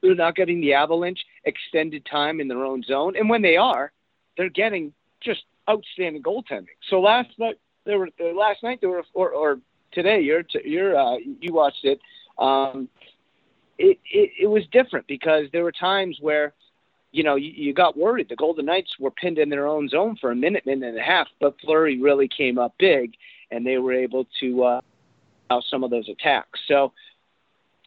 they're 0.00 0.14
not 0.14 0.36
getting 0.36 0.60
the 0.60 0.74
Avalanche 0.74 1.24
extended 1.44 2.04
time 2.04 2.40
in 2.40 2.48
their 2.48 2.64
own 2.64 2.82
zone. 2.82 3.16
And 3.16 3.28
when 3.28 3.42
they 3.42 3.56
are, 3.56 3.90
they're 4.36 4.50
getting 4.50 4.92
just 5.20 5.44
outstanding 5.68 6.22
goaltending. 6.22 6.76
So 6.90 7.00
last 7.00 7.30
night 7.38 7.58
there 7.84 7.98
were 7.98 8.08
uh, 8.20 8.34
last 8.34 8.62
night 8.62 8.80
there 8.80 8.90
were 8.90 9.04
or, 9.14 9.30
or 9.30 9.58
today 9.92 10.20
you're 10.20 10.44
you're 10.64 10.96
uh, 10.96 11.16
you 11.40 11.52
watched 11.52 11.84
it. 11.84 12.00
Um, 12.38 12.88
it, 13.78 13.98
it 14.10 14.30
it 14.42 14.46
was 14.46 14.64
different 14.70 15.06
because 15.06 15.46
there 15.52 15.64
were 15.64 15.72
times 15.72 16.18
where 16.20 16.52
you 17.14 17.22
know 17.22 17.36
you, 17.36 17.52
you 17.54 17.72
got 17.72 17.96
worried. 17.96 18.28
The 18.28 18.36
Golden 18.36 18.66
Knights 18.66 18.98
were 18.98 19.10
pinned 19.10 19.38
in 19.38 19.48
their 19.48 19.66
own 19.66 19.88
zone 19.88 20.16
for 20.20 20.30
a 20.30 20.36
minute, 20.36 20.66
minute 20.66 20.88
and 20.88 20.98
a 20.98 21.02
half, 21.02 21.28
but 21.40 21.54
Fleury 21.60 22.00
really 22.00 22.28
came 22.28 22.58
up 22.58 22.74
big, 22.78 23.14
and 23.50 23.64
they 23.64 23.78
were 23.78 23.92
able 23.92 24.26
to 24.40 24.64
uh, 24.64 24.80
some 25.70 25.84
of 25.84 25.90
those 25.90 26.08
attacks. 26.08 26.58
So 26.66 26.92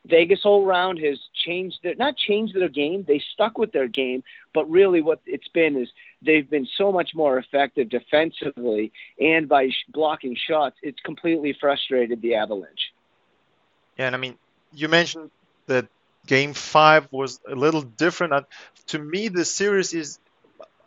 Vegas 0.05 0.41
whole 0.43 0.65
round 0.65 0.99
has 0.99 1.19
changed 1.33 1.79
their 1.83 1.95
not 1.95 2.15
changed 2.15 2.55
their 2.55 2.69
game. 2.69 3.03
They 3.05 3.21
stuck 3.33 3.57
with 3.57 3.73
their 3.73 3.89
game, 3.89 4.23
but 4.53 4.69
really 4.69 5.01
what 5.01 5.19
it's 5.25 5.49
been 5.49 5.75
is 5.75 5.89
they've 6.21 6.49
been 6.49 6.67
so 6.77 6.91
much 6.93 7.11
more 7.13 7.37
effective 7.37 7.89
defensively 7.89 8.93
and 9.19 9.49
by 9.49 9.69
sh- 9.69 9.85
blocking 9.89 10.37
shots. 10.37 10.77
It's 10.81 10.99
completely 11.01 11.55
frustrated 11.59 12.21
the 12.21 12.35
Avalanche. 12.35 12.93
Yeah, 13.97 14.07
and 14.07 14.15
I 14.15 14.19
mean, 14.19 14.37
you 14.73 14.87
mentioned 14.87 15.31
that 15.65 15.87
Game 16.27 16.53
Five 16.53 17.09
was 17.11 17.39
a 17.49 17.55
little 17.55 17.83
different. 17.83 18.33
Uh, 18.33 18.43
to 18.87 18.99
me, 18.99 19.29
the 19.29 19.45
series 19.45 19.93
is. 19.93 20.19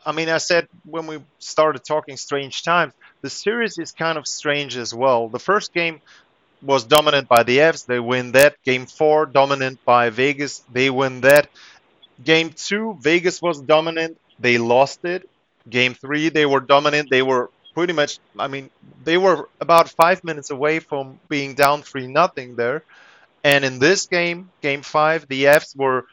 I 0.04 0.12
mean, 0.12 0.28
I 0.30 0.38
said 0.38 0.68
when 0.84 1.06
we 1.06 1.18
started 1.38 1.84
talking 1.84 2.16
strange 2.16 2.62
times, 2.62 2.94
the 3.22 3.30
series 3.30 3.78
is 3.78 3.92
kind 3.92 4.18
of 4.18 4.26
strange 4.26 4.76
as 4.76 4.94
well. 4.94 5.28
The 5.28 5.38
first 5.38 5.74
game 5.74 6.00
was 6.62 6.84
dominant 6.84 7.28
by 7.28 7.42
the 7.44 7.58
Avs. 7.58 7.86
They 7.86 8.00
win 8.00 8.32
that. 8.32 8.56
Game 8.64 8.86
four, 8.86 9.26
dominant 9.26 9.84
by 9.84 10.10
Vegas. 10.10 10.60
They 10.72 10.90
win 10.90 11.22
that. 11.22 11.48
Game 12.24 12.50
two, 12.50 12.98
Vegas 13.00 13.40
was 13.42 13.60
dominant. 13.60 14.18
They 14.38 14.58
lost 14.58 15.04
it. 15.04 15.28
Game 15.68 15.94
three, 15.94 16.28
they 16.28 16.46
were 16.46 16.60
dominant. 16.60 17.10
They 17.10 17.22
were 17.22 17.50
pretty 17.74 17.92
much, 17.92 18.18
I 18.38 18.48
mean, 18.48 18.70
they 19.04 19.16
were 19.18 19.48
about 19.60 19.88
five 19.90 20.24
minutes 20.24 20.50
away 20.50 20.80
from 20.80 21.20
being 21.28 21.54
down 21.54 21.82
3 21.82 22.06
nothing 22.08 22.56
there. 22.56 22.82
And 23.44 23.64
in 23.64 23.78
this 23.78 24.06
game, 24.06 24.50
game 24.60 24.82
five, 24.82 25.26
the 25.28 25.44
Avs 25.44 25.76
were 25.76 26.06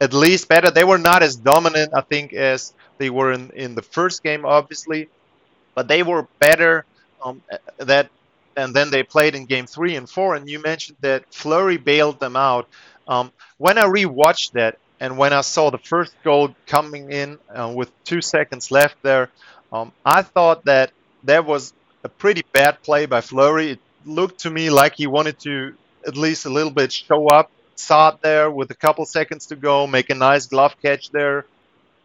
at 0.00 0.12
least 0.12 0.48
better. 0.48 0.70
They 0.70 0.84
were 0.84 0.98
not 0.98 1.22
as 1.22 1.36
dominant, 1.36 1.92
I 1.94 2.02
think, 2.02 2.32
as 2.32 2.72
they 2.98 3.10
were 3.10 3.32
in, 3.32 3.50
in 3.50 3.74
the 3.74 3.82
first 3.82 4.22
game, 4.22 4.44
obviously, 4.44 5.08
but 5.74 5.88
they 5.88 6.02
were 6.02 6.28
better. 6.40 6.86
Um, 7.24 7.42
that 7.78 8.10
and 8.56 8.74
then 8.74 8.90
they 8.90 9.02
played 9.04 9.34
in 9.34 9.46
game 9.46 9.66
three 9.66 9.96
and 9.96 10.08
four. 10.08 10.34
And 10.34 10.48
you 10.48 10.60
mentioned 10.60 10.98
that 11.00 11.32
Fleury 11.32 11.76
bailed 11.76 12.20
them 12.20 12.36
out. 12.36 12.68
Um, 13.06 13.32
when 13.58 13.78
I 13.78 13.84
rewatched 13.84 14.52
that 14.52 14.78
and 15.00 15.16
when 15.18 15.32
I 15.32 15.42
saw 15.42 15.70
the 15.70 15.78
first 15.78 16.14
goal 16.24 16.54
coming 16.66 17.12
in 17.12 17.38
uh, 17.54 17.72
with 17.74 17.90
two 18.04 18.20
seconds 18.20 18.70
left 18.70 18.96
there, 19.02 19.30
um, 19.72 19.92
I 20.04 20.22
thought 20.22 20.64
that 20.64 20.92
that 21.24 21.44
was 21.46 21.72
a 22.04 22.08
pretty 22.08 22.42
bad 22.52 22.82
play 22.82 23.06
by 23.06 23.20
Fleury. 23.20 23.72
It 23.72 23.80
looked 24.04 24.40
to 24.40 24.50
me 24.50 24.70
like 24.70 24.94
he 24.96 25.06
wanted 25.06 25.38
to 25.40 25.74
at 26.08 26.16
least 26.16 26.46
a 26.46 26.50
little 26.50 26.72
bit 26.72 26.92
show 26.92 27.28
up, 27.28 27.50
it 27.76 28.22
there 28.22 28.50
with 28.50 28.70
a 28.70 28.74
couple 28.74 29.06
seconds 29.06 29.46
to 29.46 29.56
go, 29.56 29.86
make 29.86 30.10
a 30.10 30.14
nice 30.14 30.46
glove 30.46 30.74
catch 30.82 31.10
there, 31.10 31.44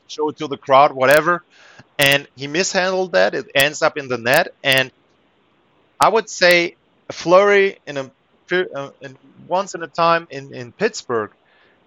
show 0.07 0.29
it 0.29 0.37
to 0.37 0.47
the 0.47 0.57
crowd, 0.57 0.91
whatever. 0.93 1.43
And 1.99 2.27
he 2.35 2.47
mishandled 2.47 3.13
that. 3.13 3.35
It 3.35 3.47
ends 3.55 3.81
up 3.81 3.97
in 3.97 4.07
the 4.09 4.17
net. 4.17 4.53
And 4.63 4.91
I 5.99 6.09
would 6.09 6.29
say 6.29 6.75
Fleury 7.11 7.79
in 7.87 7.97
a 7.97 8.11
uh, 8.51 8.91
once 9.47 9.73
in 9.73 9.81
a 9.83 9.87
time 9.87 10.27
in, 10.29 10.53
in 10.53 10.71
Pittsburgh, 10.71 11.31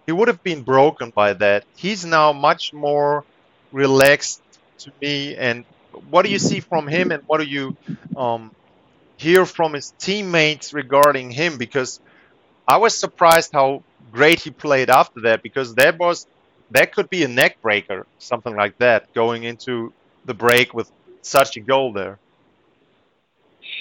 he 0.07 0.12
would 0.12 0.29
have 0.29 0.42
been 0.42 0.62
broken 0.62 1.11
by 1.11 1.35
that. 1.35 1.64
He's 1.76 2.05
now 2.05 2.33
much 2.33 2.72
more 2.72 3.24
relaxed 3.72 4.42
to 4.79 4.92
me. 5.00 5.37
And 5.37 5.64
what 6.11 6.24
do 6.24 6.31
you 6.33 6.38
see 6.38 6.61
from 6.61 6.88
him, 6.88 7.12
and 7.12 7.22
what 7.26 7.38
do 7.40 7.46
you 7.46 7.76
um, 8.16 8.52
hear 9.16 9.46
from 9.46 9.74
his 9.74 9.92
teammates 9.98 10.72
regarding 10.72 11.31
him? 11.31 11.59
Because 11.59 12.00
I 12.66 12.79
was 12.79 12.96
surprised 12.98 13.52
how 13.52 13.83
great 14.12 14.40
he 14.40 14.50
played 14.50 14.90
after 14.90 15.20
that. 15.22 15.42
Because 15.42 15.74
that 15.76 15.98
was 15.98 16.26
that 16.70 16.92
could 16.92 17.09
be 17.09 17.22
a 17.22 17.29
neck 17.29 17.61
breaker, 17.62 18.07
something 18.18 18.55
like 18.55 18.79
that, 18.79 19.12
going 19.14 19.44
into 19.44 19.92
the 20.24 20.35
break 20.35 20.74
with 20.74 20.90
such 21.22 21.57
a 21.57 21.61
goal 21.61 21.92
there. 21.92 22.18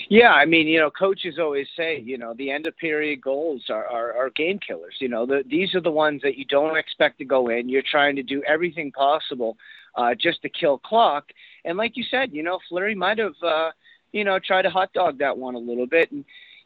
Yeah, 0.09 0.31
I 0.31 0.45
mean, 0.45 0.67
you 0.67 0.79
know, 0.79 0.91
coaches 0.91 1.39
always 1.39 1.67
say, 1.75 1.99
you 1.99 2.17
know, 2.17 2.33
the 2.33 2.51
end 2.51 2.67
of 2.67 2.75
period 2.77 3.21
goals 3.21 3.63
are, 3.69 3.85
are, 3.87 4.13
are 4.17 4.29
game 4.31 4.59
killers. 4.59 4.95
You 4.99 5.09
know, 5.09 5.25
the, 5.25 5.43
these 5.47 5.73
are 5.75 5.81
the 5.81 5.91
ones 5.91 6.21
that 6.23 6.37
you 6.37 6.45
don't 6.45 6.77
expect 6.77 7.19
to 7.19 7.25
go 7.25 7.49
in. 7.49 7.69
You're 7.69 7.83
trying 7.89 8.15
to 8.17 8.23
do 8.23 8.43
everything 8.43 8.91
possible 8.91 9.57
uh, 9.95 10.13
just 10.15 10.41
to 10.41 10.49
kill 10.49 10.77
clock. 10.79 11.31
And 11.63 11.77
like 11.77 11.97
you 11.97 12.03
said, 12.09 12.33
you 12.33 12.43
know, 12.43 12.59
Fleury 12.67 12.95
might 12.95 13.19
have, 13.19 13.35
uh, 13.41 13.71
you 14.11 14.23
know, 14.23 14.39
tried 14.39 14.63
to 14.63 14.69
hot 14.69 14.91
dog 14.93 15.19
that 15.19 15.37
one 15.37 15.55
a 15.55 15.59
little 15.59 15.87
bit. 15.87 16.11
And, 16.11 16.25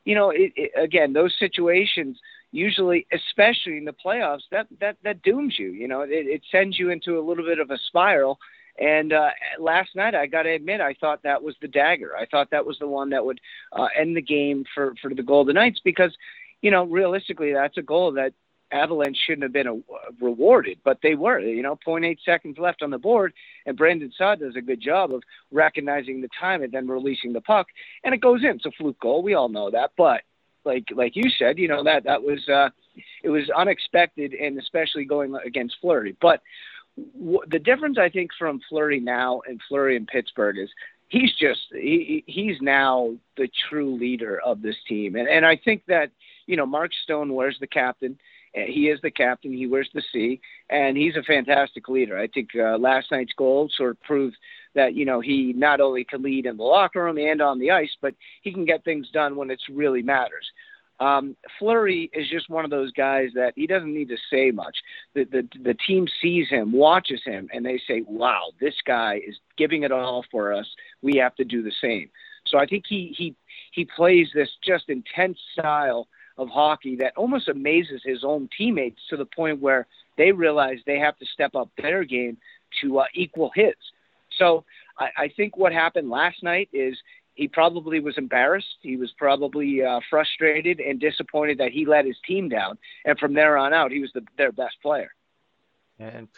you 0.10 0.16
know, 0.16 0.30
it, 0.32 0.52
it, 0.56 0.72
again, 0.88 1.14
those 1.14 1.34
situations 1.38 2.18
usually, 2.52 3.06
especially 3.14 3.78
in 3.78 3.86
the 3.86 3.96
playoffs, 4.06 4.46
that, 4.52 4.68
that, 4.82 4.96
that 5.04 5.22
dooms 5.22 5.56
you. 5.58 5.72
You 5.72 5.88
know, 5.88 6.02
it, 6.02 6.10
it 6.36 6.42
sends 6.52 6.80
you 6.80 6.90
into 6.90 7.20
a 7.20 7.26
little 7.28 7.46
bit 7.46 7.60
of 7.60 7.70
a 7.70 7.78
spiral 7.88 8.40
and 8.80 9.12
uh, 9.12 9.30
last 9.60 9.96
night, 9.96 10.16
I 10.16 10.26
got 10.26 10.44
to 10.44 10.52
admit, 10.52 10.80
I 10.80 10.94
thought 10.94 11.22
that 11.24 11.44
was 11.44 11.56
the 11.62 11.68
dagger. 11.68 12.16
I 12.16 12.26
thought 12.26 12.50
that 12.52 12.66
was 12.66 12.78
the 12.80 12.88
one 12.88 13.10
that 13.10 13.26
would 13.26 13.42
uh, 13.74 13.88
end 13.98 14.16
the 14.16 14.22
game 14.22 14.64
for 14.74 14.94
for 15.02 15.14
the 15.14 15.24
Golden 15.24 15.56
Knights 15.56 15.82
because, 15.84 16.16
you 16.62 16.72
know, 16.72 16.86
realistically, 16.86 17.52
that's 17.52 17.78
a 17.78 17.82
goal 17.82 18.14
that 18.14 18.34
Avalanche 18.72 19.18
shouldn't 19.26 19.44
have 19.44 19.54
been 19.54 19.68
a, 19.68 19.80
rewarded, 20.22 20.80
but 20.84 21.00
they 21.02 21.16
were. 21.16 21.40
You 21.40 21.64
know, 21.64 21.78
0.8 21.86 22.18
seconds 22.24 22.58
left 22.58 22.82
on 22.82 22.90
the 22.90 22.98
board, 22.98 23.34
and 23.66 23.78
Brandon 23.78 24.12
Saad 24.18 24.40
does 24.40 24.56
a 24.56 24.62
good 24.62 24.82
job 24.82 25.14
of 25.14 25.24
recognizing 25.52 26.22
the 26.22 26.30
time 26.40 26.62
and 26.62 26.72
then 26.72 26.88
releasing 26.88 27.34
the 27.34 27.42
puck, 27.42 27.68
and 28.04 28.14
it 28.14 28.22
goes 28.22 28.44
in. 28.44 28.58
It's 28.58 28.66
a 28.66 28.72
fluke 28.72 29.00
goal. 29.00 29.24
We 29.24 29.34
all 29.34 29.50
know 29.50 29.72
that, 29.72 29.92
but 29.98 30.22
like 30.66 30.86
like 30.96 31.16
you 31.16 31.30
said, 31.38 31.58
you 31.58 31.68
know 31.68 31.84
that 31.84 32.04
that 32.04 32.22
was 32.22 32.48
uh, 32.50 32.70
it 33.24 33.30
was 33.30 33.50
unexpected, 33.56 34.34
and 34.34 34.60
especially 34.60 35.06
going 35.06 35.36
against 35.46 35.78
Fleury, 35.82 36.16
but 36.22 36.42
the 37.50 37.60
difference 37.60 37.98
I 37.98 38.10
think 38.10 38.32
from 38.38 38.60
Fleury 38.68 39.00
now 39.00 39.42
and 39.48 39.60
Fleury 39.68 39.96
in 39.96 40.06
Pittsburgh 40.06 40.58
is 40.58 40.70
he's 41.08 41.34
just 41.40 41.62
he 41.72 42.24
he's 42.28 42.58
now 42.62 43.16
the 43.38 43.50
true 43.70 43.98
leader 43.98 44.40
of 44.44 44.62
this 44.62 44.76
team, 44.88 45.16
and 45.16 45.28
and 45.28 45.46
I 45.46 45.58
think 45.58 45.84
that 45.88 46.12
you 46.46 46.56
know 46.56 46.66
Mark 46.66 46.92
Stone 47.04 47.34
wears 47.34 47.58
the 47.60 47.68
captain. 47.68 48.18
He 48.54 48.90
is 48.90 49.00
the 49.02 49.12
captain. 49.12 49.54
He 49.54 49.68
wears 49.68 49.90
the 49.94 50.04
C, 50.12 50.42
and 50.70 50.98
he's 50.98 51.16
a 51.16 51.24
fantastic 51.24 51.88
leader. 51.88 52.18
I 52.18 52.28
think 52.28 52.50
uh, 52.56 52.78
last 52.78 53.12
night's 53.12 53.34
goal 53.38 53.70
sort 53.76 53.92
of 53.92 54.02
proved 54.02 54.36
that 54.76 54.94
you 54.96 55.06
know 55.06 55.20
he 55.20 55.54
not 55.56 55.82
only 55.82 56.04
can 56.04 56.22
lead 56.22 56.46
in 56.46 56.58
the 56.58 56.64
locker 56.64 57.04
room 57.04 57.18
and 57.18 57.42
on 57.42 57.60
the 57.60 57.72
ice, 57.72 57.96
but 58.02 58.16
he 58.42 58.52
can 58.52 58.66
get 58.66 58.84
things 58.84 59.10
done 59.12 59.36
when 59.36 59.52
it 59.52 59.62
really 59.72 60.02
matters. 60.02 60.46
Um, 61.00 61.38
Fleury 61.58 62.10
is 62.14 62.28
just 62.30 62.50
one 62.50 62.66
of 62.66 62.72
those 62.72 62.92
guys 62.92 63.30
that 63.34 63.54
he 63.56 63.68
doesn't 63.68 63.94
need 63.94 64.10
to 64.10 64.18
say 64.30 64.52
much. 64.52 64.76
The, 65.14 65.24
the 65.26 65.48
the 65.64 65.78
team 65.88 66.08
sees 66.22 66.50
him, 66.50 66.74
watches 66.74 67.22
him, 67.24 67.50
and 67.54 67.66
they 67.66 67.80
say, 67.88 68.04
"Wow, 68.06 68.52
this 68.60 68.76
guy 68.86 69.22
is 69.26 69.36
giving 69.58 69.84
it 69.84 69.92
all 69.92 70.26
for 70.32 70.54
us. 70.54 70.68
We 71.02 71.16
have 71.18 71.36
to 71.36 71.46
do 71.46 71.64
the 71.64 71.72
same." 71.82 72.10
So 72.48 72.58
I 72.58 72.66
think 72.66 72.86
he 72.88 73.14
he 73.18 73.36
he 73.72 73.86
plays 73.86 74.28
this 74.34 74.50
just 74.66 74.90
intense 74.90 75.38
style 75.54 76.08
of 76.40 76.50
hockey 76.50 76.96
that 76.96 77.14
almost 77.18 77.50
amazes 77.50 78.02
his 78.04 78.24
own 78.24 78.50
teammates 78.58 79.02
to 79.10 79.18
the 79.18 79.26
point 79.26 79.60
where 79.60 79.86
they 80.18 80.32
realize 80.32 80.78
they 80.86 81.00
have 81.00 81.18
to 81.18 81.26
step 81.26 81.54
up 81.54 81.70
their 81.78 82.04
game 82.04 82.38
to 82.82 83.00
uh, 83.00 83.06
equal 83.14 83.52
his. 83.54 83.76
So 84.38 84.64
I, 84.98 85.10
I 85.18 85.28
think 85.36 85.58
what 85.58 85.74
happened 85.74 86.10
last 86.10 86.42
night 86.42 86.70
is 86.72 86.98
he 87.36 87.48
probably 87.48 88.00
was 88.00 88.18
embarrassed. 88.18 88.78
He 88.82 88.98
was 88.98 89.12
probably 89.18 89.84
uh, 89.84 90.00
frustrated 90.10 90.80
and 90.80 91.00
disappointed 91.00 91.58
that 91.60 91.72
he 91.72 91.86
let 91.86 92.06
his 92.06 92.18
team 92.26 92.50
down. 92.50 92.78
And 93.06 93.20
from 93.20 93.34
there 93.34 93.58
on 93.58 93.74
out, 93.74 93.92
he 93.92 94.00
was 94.00 94.12
the, 94.14 94.24
their 94.38 94.52
best 94.52 94.76
player. 94.82 95.12
And 96.00 96.30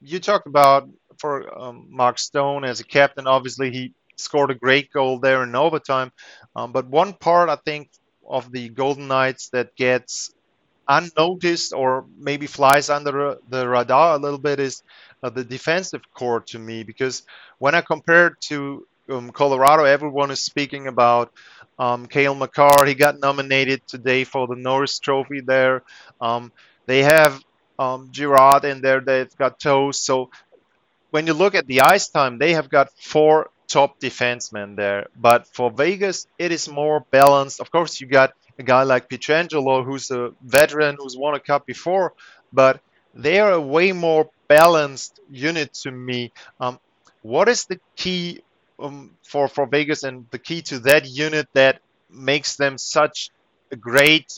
you 0.00 0.20
talked 0.20 0.46
about 0.46 0.88
for 1.18 1.58
um, 1.58 1.86
Mark 1.90 2.18
Stone 2.18 2.64
as 2.64 2.80
a 2.80 2.84
captain. 2.84 3.26
Obviously, 3.26 3.70
he 3.70 3.94
scored 4.16 4.50
a 4.50 4.54
great 4.54 4.92
goal 4.92 5.18
there 5.18 5.42
in 5.42 5.54
overtime. 5.54 6.12
Um, 6.54 6.72
but 6.72 6.86
one 6.86 7.12
part 7.14 7.48
I 7.48 7.56
think 7.56 7.90
of 8.30 8.52
the 8.52 8.68
Golden 8.70 9.08
Knights 9.08 9.50
that 9.50 9.76
gets 9.76 10.32
unnoticed 10.88 11.72
or 11.72 12.06
maybe 12.18 12.46
flies 12.46 12.90
under 12.90 13.36
the 13.48 13.68
radar 13.68 14.14
a 14.16 14.18
little 14.18 14.38
bit 14.38 14.58
is 14.58 14.82
uh, 15.22 15.30
the 15.30 15.44
defensive 15.44 16.02
corps 16.14 16.40
to 16.40 16.58
me 16.58 16.82
because 16.82 17.22
when 17.58 17.74
I 17.74 17.80
compare 17.80 18.28
it 18.28 18.40
to 18.48 18.86
um, 19.08 19.30
Colorado, 19.30 19.84
everyone 19.84 20.30
is 20.30 20.42
speaking 20.42 20.86
about 20.86 21.32
um, 21.78 22.06
Cale 22.06 22.34
Makar. 22.34 22.86
He 22.86 22.94
got 22.94 23.20
nominated 23.20 23.86
today 23.86 24.24
for 24.24 24.46
the 24.46 24.56
Norris 24.56 24.98
Trophy 24.98 25.40
there. 25.40 25.82
Um, 26.20 26.52
they 26.86 27.02
have 27.02 27.40
um, 27.78 28.08
Girard 28.10 28.64
in 28.64 28.80
there. 28.80 29.00
They've 29.00 29.34
got 29.36 29.60
Toews. 29.60 29.96
So 29.96 30.30
when 31.10 31.26
you 31.26 31.34
look 31.34 31.54
at 31.54 31.66
the 31.66 31.82
ice 31.82 32.08
time, 32.08 32.38
they 32.38 32.52
have 32.52 32.68
got 32.68 32.90
four 32.98 33.50
top 33.70 34.00
defensemen 34.00 34.76
there. 34.76 35.06
But 35.16 35.46
for 35.48 35.70
Vegas, 35.70 36.26
it 36.38 36.52
is 36.52 36.68
more 36.68 37.06
balanced. 37.10 37.60
Of 37.60 37.70
course, 37.70 38.00
you 38.00 38.06
got 38.08 38.34
a 38.58 38.64
guy 38.64 38.82
like 38.84 39.08
Pietrangelo, 39.08 39.84
who's 39.84 40.10
a 40.10 40.32
veteran, 40.42 40.96
who's 40.98 41.16
won 41.16 41.34
a 41.34 41.40
cup 41.40 41.66
before, 41.66 42.14
but 42.52 42.80
they 43.14 43.40
are 43.40 43.52
a 43.52 43.60
way 43.60 43.92
more 43.92 44.30
balanced 44.48 45.20
unit 45.30 45.72
to 45.82 45.90
me. 45.90 46.32
Um, 46.60 46.78
what 47.22 47.48
is 47.48 47.64
the 47.66 47.80
key 47.96 48.42
um, 48.78 49.16
for 49.22 49.48
for 49.48 49.66
Vegas 49.66 50.02
and 50.02 50.26
the 50.30 50.38
key 50.38 50.62
to 50.62 50.80
that 50.80 51.08
unit 51.08 51.48
that 51.54 51.80
makes 52.10 52.56
them 52.56 52.78
such 52.78 53.30
a 53.72 53.76
great 53.76 54.32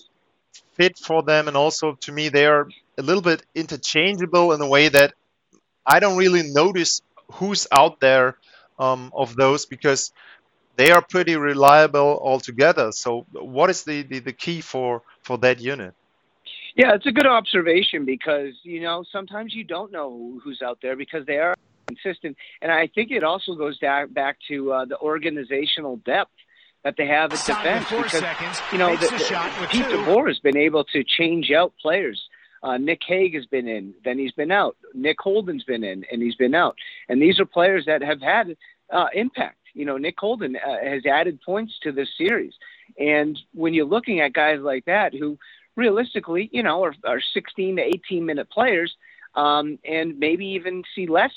fit 0.77 0.99
for 0.99 1.23
them? 1.23 1.49
And 1.49 1.57
also, 1.57 1.95
to 2.03 2.13
me, 2.13 2.29
they 2.29 2.47
are 2.47 2.69
a 2.99 3.03
little 3.03 3.23
bit 3.23 3.43
interchangeable 3.55 4.53
in 4.53 4.61
a 4.61 4.69
way 4.69 4.89
that 4.89 5.15
I 5.87 6.01
don't 6.01 6.19
really 6.19 6.43
notice 6.53 7.03
who's 7.35 7.67
out 7.73 8.01
there 8.01 8.37
um, 8.79 9.11
of 9.15 9.37
those 9.37 9.67
because 9.67 10.13
they 10.77 10.91
are 10.91 11.03
pretty 11.03 11.37
reliable 11.37 12.19
altogether. 12.23 12.93
So, 12.93 13.27
what 13.33 13.71
is 13.71 13.85
the, 13.85 14.03
the, 14.03 14.19
the 14.21 14.33
key 14.33 14.61
for, 14.61 15.03
for 15.23 15.39
that 15.39 15.61
unit? 15.61 15.95
Yeah, 16.75 16.95
it's 16.95 17.07
a 17.07 17.13
good 17.13 17.27
observation 17.27 18.05
because 18.07 18.55
you 18.63 18.81
know 18.81 19.05
sometimes 19.13 19.55
you 19.55 19.65
don't 19.65 19.93
know 19.93 20.41
who's 20.43 20.63
out 20.63 20.79
there 20.81 20.97
because 20.97 21.27
they 21.27 21.37
are 21.37 21.55
consistent, 21.87 22.37
and 22.63 22.73
I 22.73 22.87
think 22.95 23.11
it 23.11 23.23
also 23.23 23.55
goes 23.55 23.79
back 23.79 24.13
back 24.15 24.39
to 24.49 24.73
uh, 24.73 24.85
the 24.87 24.99
organizational 24.99 25.97
depth 25.97 26.31
that 26.83 26.95
they 26.97 27.07
have 27.07 27.33
at 27.33 27.45
defense 27.45 27.89
because 27.91 28.13
seconds, 28.13 28.59
you 28.73 28.79
know 28.79 28.97
the, 28.97 29.07
the, 29.07 29.69
Pete 29.71 29.85
DeBoer 29.85 30.29
has 30.29 30.39
been 30.39 30.57
able 30.57 30.85
to 30.85 31.05
change 31.05 31.51
out 31.51 31.75
players. 31.81 32.21
Uh, 32.63 32.77
Nick 32.77 33.01
Hague 33.07 33.35
has 33.35 33.47
been 33.47 33.67
in, 33.67 33.95
then 34.05 34.19
he's 34.19 34.33
been 34.33 34.53
out. 34.53 34.77
Nick 34.95 35.21
Holden's 35.21 35.65
been 35.65 35.83
in, 35.83 36.05
and 36.13 36.23
he's 36.23 36.37
been 36.37 36.55
out. 36.55 36.77
And 37.09 37.21
these 37.21 37.41
are 37.41 37.47
players 37.47 37.85
that 37.87 38.03
have 38.03 38.21
had 38.21 38.57
uh, 38.91 39.07
impact. 39.15 39.59
You 39.75 39.85
know, 39.85 39.97
Nick 39.97 40.17
Holden 40.19 40.57
uh, 40.57 40.85
has 40.85 41.05
added 41.07 41.41
points 41.43 41.73
to 41.83 41.93
this 41.93 42.09
series. 42.17 42.53
And 42.99 43.39
when 43.55 43.75
you're 43.75 43.87
looking 43.87 44.21
at 44.21 44.33
guys 44.33 44.61
like 44.61 44.85
that 44.85 45.15
who 45.15 45.39
realistically, 45.77 46.51
you 46.53 46.63
know, 46.63 46.85
are, 46.85 46.95
are 47.05 47.21
16 47.21 47.77
to 47.77 47.83
18 47.83 48.25
minute 48.25 48.51
players 48.51 48.95
um, 49.35 49.79
and 49.85 50.19
maybe 50.19 50.47
even 50.47 50.83
see 50.95 51.07
less 51.07 51.33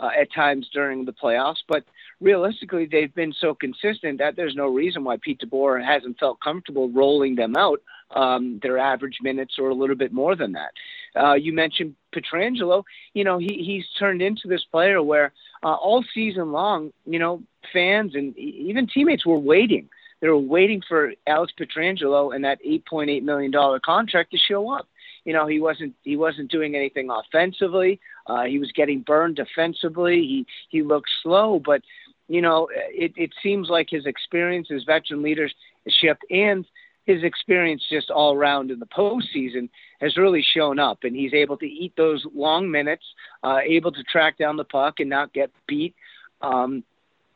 uh, 0.00 0.10
at 0.18 0.32
times 0.32 0.68
during 0.72 1.04
the 1.04 1.12
playoffs, 1.12 1.62
but 1.68 1.84
realistically, 2.20 2.88
they've 2.90 3.14
been 3.14 3.32
so 3.38 3.54
consistent 3.54 4.18
that 4.18 4.34
there's 4.34 4.54
no 4.56 4.66
reason 4.66 5.04
why 5.04 5.16
Pete 5.20 5.40
DeBoer 5.40 5.84
hasn't 5.84 6.18
felt 6.18 6.40
comfortable 6.40 6.90
rolling 6.90 7.36
them 7.36 7.56
out 7.56 7.80
um, 8.14 8.58
their 8.62 8.78
average 8.78 9.18
minutes 9.22 9.56
or 9.58 9.68
a 9.68 9.74
little 9.74 9.96
bit 9.96 10.12
more 10.12 10.34
than 10.34 10.52
that. 10.52 10.72
Uh, 11.20 11.34
you 11.34 11.52
mentioned 11.52 11.94
Pietrangelo. 12.14 12.82
You 13.14 13.24
know, 13.24 13.38
he, 13.38 13.62
he's 13.64 13.84
turned 13.98 14.22
into 14.22 14.48
this 14.48 14.64
player 14.70 15.02
where 15.02 15.32
uh, 15.62 15.74
all 15.74 16.04
season 16.14 16.52
long, 16.52 16.92
you 17.06 17.18
know, 17.18 17.42
fans 17.72 18.14
and 18.14 18.36
even 18.36 18.86
teammates 18.86 19.26
were 19.26 19.38
waiting. 19.38 19.88
They 20.20 20.28
were 20.28 20.38
waiting 20.38 20.82
for 20.86 21.12
Alex 21.26 21.52
Pietrangelo 21.58 22.34
and 22.34 22.44
that 22.44 22.58
$8.8 22.64 23.22
million 23.22 23.52
contract 23.84 24.32
to 24.32 24.38
show 24.38 24.70
up. 24.70 24.86
You 25.24 25.32
know, 25.32 25.46
he 25.46 25.60
wasn't 25.60 25.94
he 26.02 26.16
wasn't 26.16 26.50
doing 26.50 26.74
anything 26.74 27.08
offensively. 27.10 28.00
Uh, 28.26 28.44
he 28.44 28.58
was 28.58 28.72
getting 28.72 29.00
burned 29.00 29.36
defensively. 29.36 30.16
He 30.16 30.46
he 30.68 30.82
looked 30.82 31.10
slow, 31.22 31.60
but 31.64 31.82
you 32.28 32.40
know, 32.40 32.68
it, 32.72 33.12
it 33.16 33.32
seems 33.42 33.68
like 33.68 33.88
his 33.90 34.06
experience, 34.06 34.68
his 34.68 34.84
veteran 34.84 35.22
leadership, 35.22 36.18
and 36.30 36.64
his 37.04 37.24
experience 37.24 37.82
just 37.90 38.10
all 38.10 38.34
around 38.34 38.70
in 38.70 38.78
the 38.78 38.86
postseason 38.86 39.68
has 40.00 40.16
really 40.16 40.44
shown 40.54 40.78
up, 40.78 40.98
and 41.02 41.16
he's 41.16 41.34
able 41.34 41.56
to 41.56 41.66
eat 41.66 41.92
those 41.96 42.24
long 42.34 42.70
minutes, 42.70 43.04
uh, 43.42 43.58
able 43.64 43.90
to 43.90 44.02
track 44.04 44.38
down 44.38 44.56
the 44.56 44.64
puck 44.64 45.00
and 45.00 45.10
not 45.10 45.32
get 45.32 45.50
beat. 45.66 45.94
Um, 46.40 46.84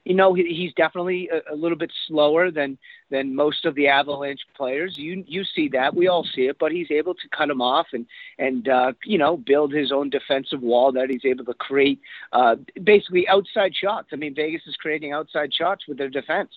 you 0.04 0.14
know, 0.14 0.34
he, 0.34 0.44
he's 0.54 0.72
definitely 0.74 1.30
a, 1.30 1.54
a 1.54 1.56
little 1.56 1.78
bit 1.78 1.92
slower 2.06 2.50
than 2.50 2.78
than 3.10 3.34
most 3.34 3.64
of 3.64 3.74
the 3.74 3.88
Avalanche 3.88 4.40
players. 4.56 4.96
You 4.98 5.24
you 5.26 5.44
see 5.44 5.68
that, 5.68 5.94
we 5.94 6.08
all 6.08 6.24
see 6.24 6.46
it, 6.46 6.58
but 6.58 6.72
he's 6.72 6.90
able 6.90 7.14
to 7.14 7.28
cut 7.36 7.50
him 7.50 7.62
off 7.62 7.86
and 7.92 8.06
and 8.38 8.68
uh, 8.68 8.92
you 9.04 9.18
know 9.18 9.36
build 9.36 9.72
his 9.72 9.92
own 9.92 10.10
defensive 10.10 10.62
wall 10.62 10.92
that 10.92 11.10
he's 11.10 11.24
able 11.24 11.44
to 11.46 11.54
create 11.54 12.00
uh, 12.32 12.56
basically 12.82 13.26
outside 13.28 13.74
shots. 13.74 14.08
I 14.12 14.16
mean, 14.16 14.34
Vegas 14.34 14.62
is 14.66 14.76
creating 14.76 15.12
outside 15.12 15.52
shots 15.54 15.86
with 15.88 15.98
their 15.98 16.10
defense, 16.10 16.50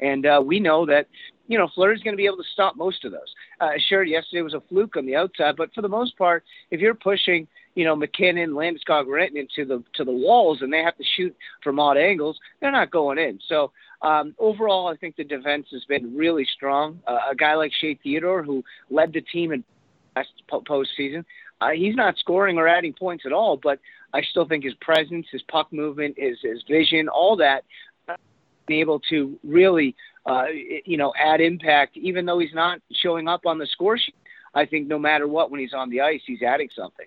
and 0.00 0.24
uh, 0.24 0.42
we 0.44 0.60
know 0.60 0.86
that 0.86 1.08
you 1.48 1.58
know 1.58 1.68
Fleury's 1.74 2.02
going 2.02 2.14
to 2.14 2.20
be 2.20 2.26
able 2.26 2.36
to 2.36 2.50
stop 2.52 2.76
most 2.76 3.04
of 3.04 3.12
those. 3.12 3.34
Uh, 3.60 3.72
sure, 3.88 4.04
yesterday 4.04 4.42
was 4.42 4.54
a 4.54 4.62
fluke 4.68 4.96
on 4.96 5.06
the 5.06 5.16
outside, 5.16 5.56
but 5.56 5.74
for 5.74 5.82
the 5.82 5.88
most 5.88 6.16
part, 6.16 6.44
if 6.70 6.80
you're 6.80 6.94
pushing 6.94 7.48
you 7.74 7.84
know, 7.84 7.96
MacKinnon, 7.96 8.50
Landeskog 8.50 9.06
written 9.08 9.36
into 9.36 9.64
the 9.64 9.82
to 9.94 10.04
the 10.04 10.12
walls, 10.12 10.60
and 10.60 10.72
they 10.72 10.82
have 10.82 10.96
to 10.96 11.04
shoot 11.16 11.34
from 11.62 11.80
odd 11.80 11.96
angles. 11.96 12.38
They're 12.60 12.72
not 12.72 12.90
going 12.90 13.18
in. 13.18 13.38
So 13.48 13.72
um, 14.02 14.34
overall, 14.38 14.88
I 14.88 14.96
think 14.96 15.16
the 15.16 15.24
defense 15.24 15.66
has 15.72 15.84
been 15.86 16.16
really 16.16 16.44
strong. 16.44 17.00
Uh, 17.06 17.18
a 17.30 17.34
guy 17.34 17.54
like 17.54 17.72
Shea 17.80 17.98
Theodore, 18.02 18.42
who 18.42 18.62
led 18.90 19.12
the 19.12 19.20
team 19.20 19.52
in 19.52 19.64
last 20.14 20.30
postseason, 20.48 21.24
uh, 21.60 21.70
he's 21.70 21.94
not 21.94 22.18
scoring 22.18 22.58
or 22.58 22.68
adding 22.68 22.92
points 22.92 23.24
at 23.24 23.32
all, 23.32 23.56
but 23.56 23.78
I 24.12 24.22
still 24.22 24.46
think 24.46 24.64
his 24.64 24.74
presence, 24.80 25.26
his 25.30 25.42
puck 25.42 25.72
movement, 25.72 26.16
his 26.18 26.38
his 26.42 26.62
vision, 26.68 27.08
all 27.08 27.36
that, 27.36 27.64
uh, 28.08 28.16
able 28.68 29.00
to 29.10 29.38
really, 29.44 29.94
uh, 30.26 30.46
you 30.84 30.96
know, 30.96 31.12
add 31.18 31.40
impact, 31.40 31.96
even 31.96 32.26
though 32.26 32.38
he's 32.38 32.54
not 32.54 32.80
showing 32.92 33.28
up 33.28 33.46
on 33.46 33.58
the 33.58 33.66
score 33.66 33.96
sheet. 33.96 34.14
I 34.54 34.66
think 34.66 34.86
no 34.86 34.98
matter 34.98 35.26
what, 35.26 35.50
when 35.50 35.60
he's 35.60 35.72
on 35.72 35.88
the 35.88 36.02
ice, 36.02 36.20
he's 36.26 36.42
adding 36.42 36.68
something. 36.76 37.06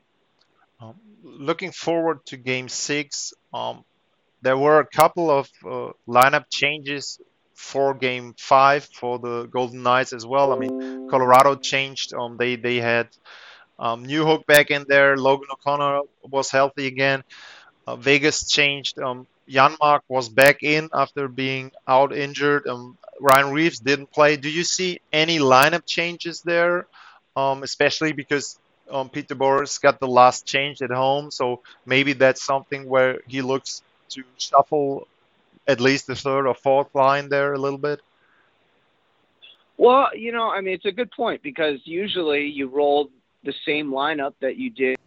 Um, 0.79 0.95
looking 1.23 1.71
forward 1.71 2.25
to 2.27 2.37
Game 2.37 2.67
Six, 2.69 3.33
um, 3.53 3.83
there 4.41 4.57
were 4.57 4.79
a 4.79 4.85
couple 4.87 5.29
of 5.31 5.49
uh, 5.65 5.91
lineup 6.07 6.45
changes 6.51 7.19
for 7.55 7.93
Game 7.93 8.35
Five 8.39 8.85
for 8.85 9.19
the 9.19 9.45
Golden 9.45 9.83
Knights 9.83 10.13
as 10.13 10.25
well. 10.25 10.53
I 10.53 10.57
mean, 10.57 11.07
Colorado 11.09 11.55
changed. 11.55 12.13
Um, 12.13 12.37
they 12.37 12.55
they 12.57 12.77
had 12.77 13.09
um, 13.79 14.05
Newhook 14.05 14.45
back 14.47 14.71
in 14.71 14.85
there. 14.87 15.17
Logan 15.17 15.47
O'Connor 15.51 16.01
was 16.23 16.51
healthy 16.51 16.87
again. 16.87 17.23
Uh, 17.87 17.95
Vegas 17.95 18.47
changed. 18.49 18.99
Um, 18.99 19.27
Janmark 19.49 20.01
was 20.07 20.29
back 20.29 20.63
in 20.63 20.89
after 20.93 21.27
being 21.27 21.71
out 21.87 22.13
injured. 22.15 22.67
Um, 22.67 22.97
Ryan 23.19 23.51
Reaves 23.53 23.79
didn't 23.79 24.11
play. 24.11 24.37
Do 24.37 24.49
you 24.49 24.63
see 24.63 24.99
any 25.13 25.39
lineup 25.39 25.85
changes 25.85 26.41
there? 26.41 26.87
Um, 27.35 27.63
especially 27.63 28.13
because 28.13 28.59
um, 28.89 29.09
Pete 29.09 29.27
DeBoer 29.27 29.81
got 29.81 29.99
the 29.99 30.07
last 30.07 30.45
change 30.45 30.81
at 30.81 30.91
home, 30.91 31.31
so 31.31 31.61
maybe 31.85 32.13
that's 32.13 32.43
something 32.43 32.87
where 32.87 33.19
he 33.27 33.41
looks 33.41 33.81
to 34.09 34.23
shuffle 34.37 35.07
at 35.67 35.81
least 35.81 36.07
the 36.07 36.15
third 36.15 36.45
or 36.45 36.53
fourth 36.53 36.93
line 36.93 37.29
there 37.29 37.53
a 37.53 37.57
little 37.57 37.79
bit. 37.79 38.01
Well, 39.77 40.15
you 40.15 40.31
know, 40.31 40.49
I 40.49 40.61
mean, 40.61 40.75
it's 40.75 40.85
a 40.85 40.91
good 40.91 41.11
point 41.11 41.41
because 41.41 41.79
usually 41.83 42.45
you 42.45 42.67
roll 42.67 43.09
the 43.43 43.53
same 43.65 43.91
lineup 43.91 44.33
that 44.39 44.57
you 44.57 44.69
did 44.69 44.97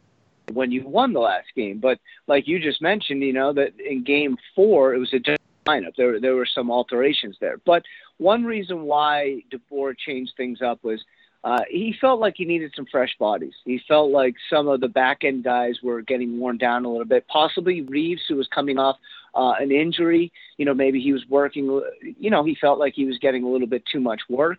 when 0.52 0.72
you 0.72 0.86
won 0.86 1.12
the 1.12 1.20
last 1.20 1.46
game. 1.54 1.78
But 1.78 1.98
like 2.26 2.48
you 2.48 2.58
just 2.58 2.82
mentioned, 2.82 3.22
you 3.22 3.32
know, 3.32 3.52
that 3.52 3.78
in 3.80 4.02
game 4.02 4.36
four, 4.54 4.94
it 4.94 4.98
was 4.98 5.12
a 5.14 5.20
different 5.20 5.40
lineup. 5.66 5.96
There, 5.96 6.20
there 6.20 6.34
were 6.34 6.46
some 6.46 6.70
alterations 6.70 7.36
there. 7.40 7.58
But 7.64 7.84
one 8.18 8.44
reason 8.44 8.82
why 8.82 9.42
DeBoer 9.50 9.96
changed 9.96 10.32
things 10.36 10.60
up 10.60 10.82
was– 10.82 11.02
uh, 11.44 11.60
he 11.70 11.94
felt 12.00 12.20
like 12.20 12.34
he 12.36 12.44
needed 12.44 12.72
some 12.74 12.86
fresh 12.90 13.16
bodies. 13.18 13.54
He 13.64 13.80
felt 13.86 14.10
like 14.10 14.34
some 14.50 14.66
of 14.66 14.80
the 14.80 14.88
back 14.88 15.22
end 15.22 15.44
guys 15.44 15.78
were 15.82 16.02
getting 16.02 16.38
worn 16.38 16.58
down 16.58 16.84
a 16.84 16.90
little 16.90 17.06
bit. 17.06 17.26
Possibly 17.28 17.82
Reaves, 17.82 18.22
who 18.28 18.36
was 18.36 18.48
coming 18.48 18.78
off 18.78 18.96
uh, 19.34 19.52
an 19.60 19.70
injury, 19.70 20.32
you 20.56 20.64
know, 20.64 20.74
maybe 20.74 21.00
he 21.00 21.12
was 21.12 21.24
working. 21.28 21.80
You 22.18 22.30
know, 22.30 22.44
he 22.44 22.56
felt 22.60 22.78
like 22.78 22.94
he 22.94 23.04
was 23.04 23.18
getting 23.18 23.44
a 23.44 23.48
little 23.48 23.68
bit 23.68 23.84
too 23.90 24.00
much 24.00 24.20
work. 24.28 24.58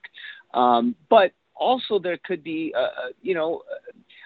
Um, 0.54 0.96
but 1.10 1.34
also, 1.54 2.00
there 2.00 2.18
could 2.24 2.44
be, 2.44 2.74
uh, 2.76 2.80
uh 2.80 3.10
you 3.22 3.34
know, 3.34 3.64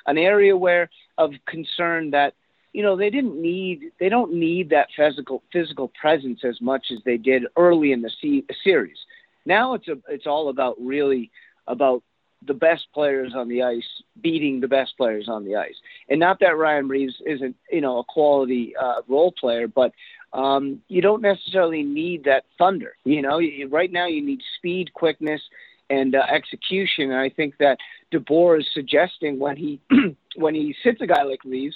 an 0.06 0.18
area 0.18 0.56
where 0.56 0.90
of 1.18 1.32
concern 1.48 2.12
that 2.12 2.34
you 2.74 2.84
know 2.84 2.96
they 2.96 3.10
didn't 3.10 3.42
need 3.42 3.92
they 4.00 4.10
don't 4.10 4.34
need 4.34 4.70
that 4.70 4.90
physical 4.96 5.44
physical 5.52 5.92
presence 6.00 6.42
as 6.44 6.60
much 6.62 6.88
as 6.92 7.00
they 7.06 7.18
did 7.18 7.46
early 7.58 7.92
in 7.92 8.02
the 8.02 8.12
se- 8.22 8.46
series. 8.64 8.98
Now 9.46 9.74
it's 9.74 9.88
a 9.88 9.98
it's 10.08 10.28
all 10.28 10.50
about 10.50 10.76
really 10.80 11.32
about 11.68 12.04
the 12.48 12.54
best 12.54 12.88
players 12.94 13.34
on 13.36 13.48
the 13.48 13.64
ice 13.64 13.88
beating 14.22 14.60
the 14.60 14.68
best 14.68 14.96
players 14.98 15.28
on 15.28 15.46
the 15.46 15.56
ice. 15.56 15.76
And 16.10 16.20
not 16.20 16.40
that 16.40 16.58
Ryan 16.58 16.88
Reaves 16.88 17.16
isn't, 17.26 17.56
you 17.72 17.82
know, 17.82 18.00
a 18.00 18.04
quality 18.04 18.74
uh, 18.80 19.02
role 19.08 19.34
player, 19.40 19.68
but 19.68 19.92
um, 20.34 20.82
you 20.88 21.02
don't 21.02 21.22
necessarily 21.22 21.84
need 21.84 22.24
that 22.26 22.46
thunder. 22.58 22.96
You 23.04 23.22
know, 23.22 23.40
you, 23.40 23.68
right 23.68 23.92
now 23.92 24.08
you 24.08 24.26
need 24.26 24.42
speed, 24.58 24.94
quickness, 24.94 25.42
and 25.90 26.16
uh, 26.16 26.24
execution. 26.32 27.12
And 27.12 27.20
I 27.20 27.30
think 27.30 27.58
that 27.60 27.78
DeBoer 28.12 28.60
is 28.60 28.68
suggesting 28.74 29.40
when 29.40 29.58
he 29.58 29.80
when 30.36 30.56
he 30.56 30.76
sits 30.84 31.02
a 31.02 31.08
guy 31.08 31.24
like 31.24 31.44
Reaves 31.46 31.76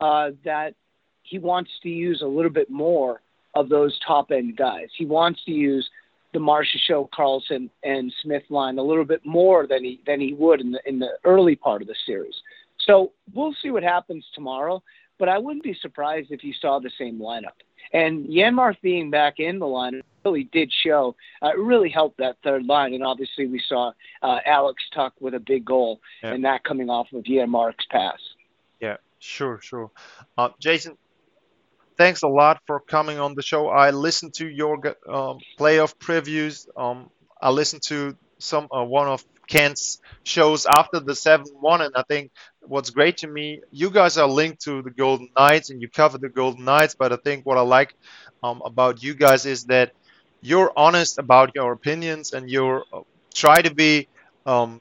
uh, 0.00 0.30
that 0.44 0.74
he 1.22 1.38
wants 1.38 1.70
to 1.82 1.88
use 1.88 2.20
a 2.22 2.26
little 2.26 2.50
bit 2.50 2.68
more 2.70 3.22
of 3.54 3.68
those 3.68 3.98
top 4.06 4.30
end 4.30 4.56
guys. 4.56 4.88
He 4.96 5.06
wants 5.06 5.42
to 5.44 5.52
use 5.52 5.88
the 6.34 6.40
Marsha 6.40 6.78
Show, 6.86 7.08
Karlsson, 7.16 7.70
and 7.82 8.12
Smith 8.20 8.42
line 8.50 8.76
a 8.76 8.82
little 8.82 9.04
bit 9.04 9.24
more 9.24 9.66
than 9.66 9.84
he 9.84 10.00
than 10.04 10.20
he 10.20 10.34
would 10.34 10.60
in 10.60 10.72
the 10.72 10.80
in 10.84 10.98
the 10.98 11.12
early 11.24 11.56
part 11.56 11.80
of 11.80 11.88
the 11.88 11.94
series. 12.04 12.34
So 12.80 13.12
we'll 13.32 13.54
see 13.62 13.70
what 13.70 13.82
happens 13.82 14.26
tomorrow. 14.34 14.82
But 15.16 15.28
I 15.28 15.38
wouldn't 15.38 15.62
be 15.62 15.74
surprised 15.80 16.32
if 16.32 16.42
you 16.42 16.52
saw 16.52 16.80
the 16.80 16.90
same 16.98 17.20
lineup. 17.20 17.62
And 17.92 18.26
Janmark 18.26 18.80
being 18.82 19.10
back 19.10 19.38
in 19.38 19.60
the 19.60 19.66
line 19.66 20.02
really 20.24 20.44
did 20.52 20.72
show. 20.72 21.14
Uh, 21.40 21.50
it 21.50 21.58
really 21.58 21.88
helped 21.88 22.18
that 22.18 22.36
third 22.42 22.66
line. 22.66 22.94
And 22.94 23.04
obviously, 23.04 23.46
we 23.46 23.62
saw 23.68 23.92
uh, 24.22 24.38
Alex 24.44 24.82
Tuch 24.92 25.12
with 25.20 25.34
a 25.34 25.40
big 25.40 25.64
goal, 25.64 26.00
yeah. 26.22 26.34
and 26.34 26.44
that 26.44 26.64
coming 26.64 26.90
off 26.90 27.12
of 27.12 27.22
Janmark's 27.22 27.86
pass. 27.90 28.18
Yeah, 28.80 28.96
sure, 29.20 29.60
sure. 29.62 29.92
Uh, 30.36 30.48
Jason, 30.58 30.98
thanks 31.96 32.22
a 32.22 32.28
lot 32.28 32.60
for 32.66 32.80
coming 32.80 33.18
on 33.18 33.34
the 33.34 33.42
show. 33.42 33.68
I 33.68 33.90
listened 33.90 34.34
to 34.34 34.48
your 34.48 34.74
um, 35.08 35.38
playoff 35.58 35.94
previews. 35.96 36.66
Um, 36.76 37.10
I 37.40 37.50
listened 37.50 37.82
to 37.88 38.16
some 38.38 38.68
uh, 38.74 38.84
one 38.84 39.08
of 39.08 39.24
Kent's 39.46 40.00
shows 40.24 40.66
after 40.66 41.00
the 41.00 41.14
7-1, 41.14 41.80
and 41.80 41.94
I 41.96 42.02
think 42.08 42.30
what's 42.62 42.90
great 42.90 43.18
to 43.18 43.26
me, 43.28 43.60
you 43.70 43.90
guys 43.90 44.16
are 44.18 44.28
linked 44.28 44.62
to 44.62 44.82
the 44.82 44.90
Golden 44.90 45.28
Knights, 45.36 45.70
and 45.70 45.80
you 45.82 45.88
cover 45.88 46.18
the 46.18 46.28
Golden 46.30 46.64
Knights. 46.64 46.94
But 46.94 47.12
I 47.12 47.16
think 47.16 47.44
what 47.44 47.58
I 47.58 47.62
like 47.62 47.94
um, 48.42 48.62
about 48.64 49.02
you 49.02 49.14
guys 49.14 49.46
is 49.46 49.64
that 49.64 49.92
you're 50.40 50.72
honest 50.76 51.18
about 51.18 51.52
your 51.54 51.72
opinions, 51.72 52.32
and 52.32 52.50
you 52.50 52.82
uh, 52.92 53.00
try 53.34 53.60
to 53.60 53.74
be 53.74 54.08
um, 54.46 54.80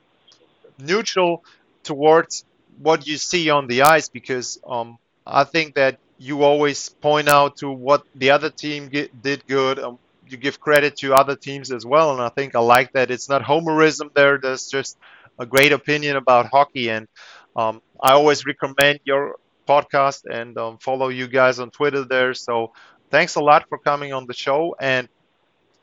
neutral 0.78 1.44
towards 1.84 2.46
what 2.78 3.06
you 3.08 3.18
see 3.18 3.50
on 3.50 3.68
the 3.68 3.84
ice 3.84 4.10
because 4.10 4.60
um, 4.66 4.98
I 5.26 5.44
think 5.44 5.76
that 5.76 6.00
you 6.24 6.44
always 6.44 6.90
point 6.90 7.30
out 7.30 7.58
to 7.58 7.70
what 7.72 8.04
the 8.16 8.32
other 8.32 8.50
team 8.50 8.90
get, 8.90 9.22
did 9.22 9.46
good. 9.48 9.80
Um, 9.80 10.00
you 10.28 10.38
give 10.38 10.60
credit 10.60 10.98
to 10.98 11.14
other 11.14 11.36
teams 11.36 11.72
as 11.72 11.86
well, 11.86 12.12
and 12.14 12.22
I 12.22 12.30
think 12.30 12.56
I 12.56 12.60
like 12.60 12.94
that. 12.94 13.12
It's 13.12 13.30
not 13.30 13.42
homerism 13.44 14.14
there. 14.14 14.38
There's 14.42 14.68
just 14.68 14.98
a 15.40 15.46
great 15.46 15.72
opinion 15.74 16.16
about 16.18 16.48
hockey, 16.48 16.90
and 16.90 17.08
um, 17.56 17.82
I 18.02 18.14
always 18.14 18.46
recommend 18.46 19.00
your 19.06 19.36
podcast 19.68 20.22
and 20.30 20.58
um, 20.58 20.78
follow 20.78 21.10
you 21.10 21.28
guys 21.28 21.60
on 21.60 21.72
Twitter 21.72 22.04
there. 22.06 22.34
So 22.34 22.74
thanks 23.12 23.36
a 23.36 23.42
lot 23.42 23.68
for 23.70 23.78
coming 23.78 24.14
on 24.14 24.26
the 24.26 24.34
show, 24.34 24.76
and 24.80 25.10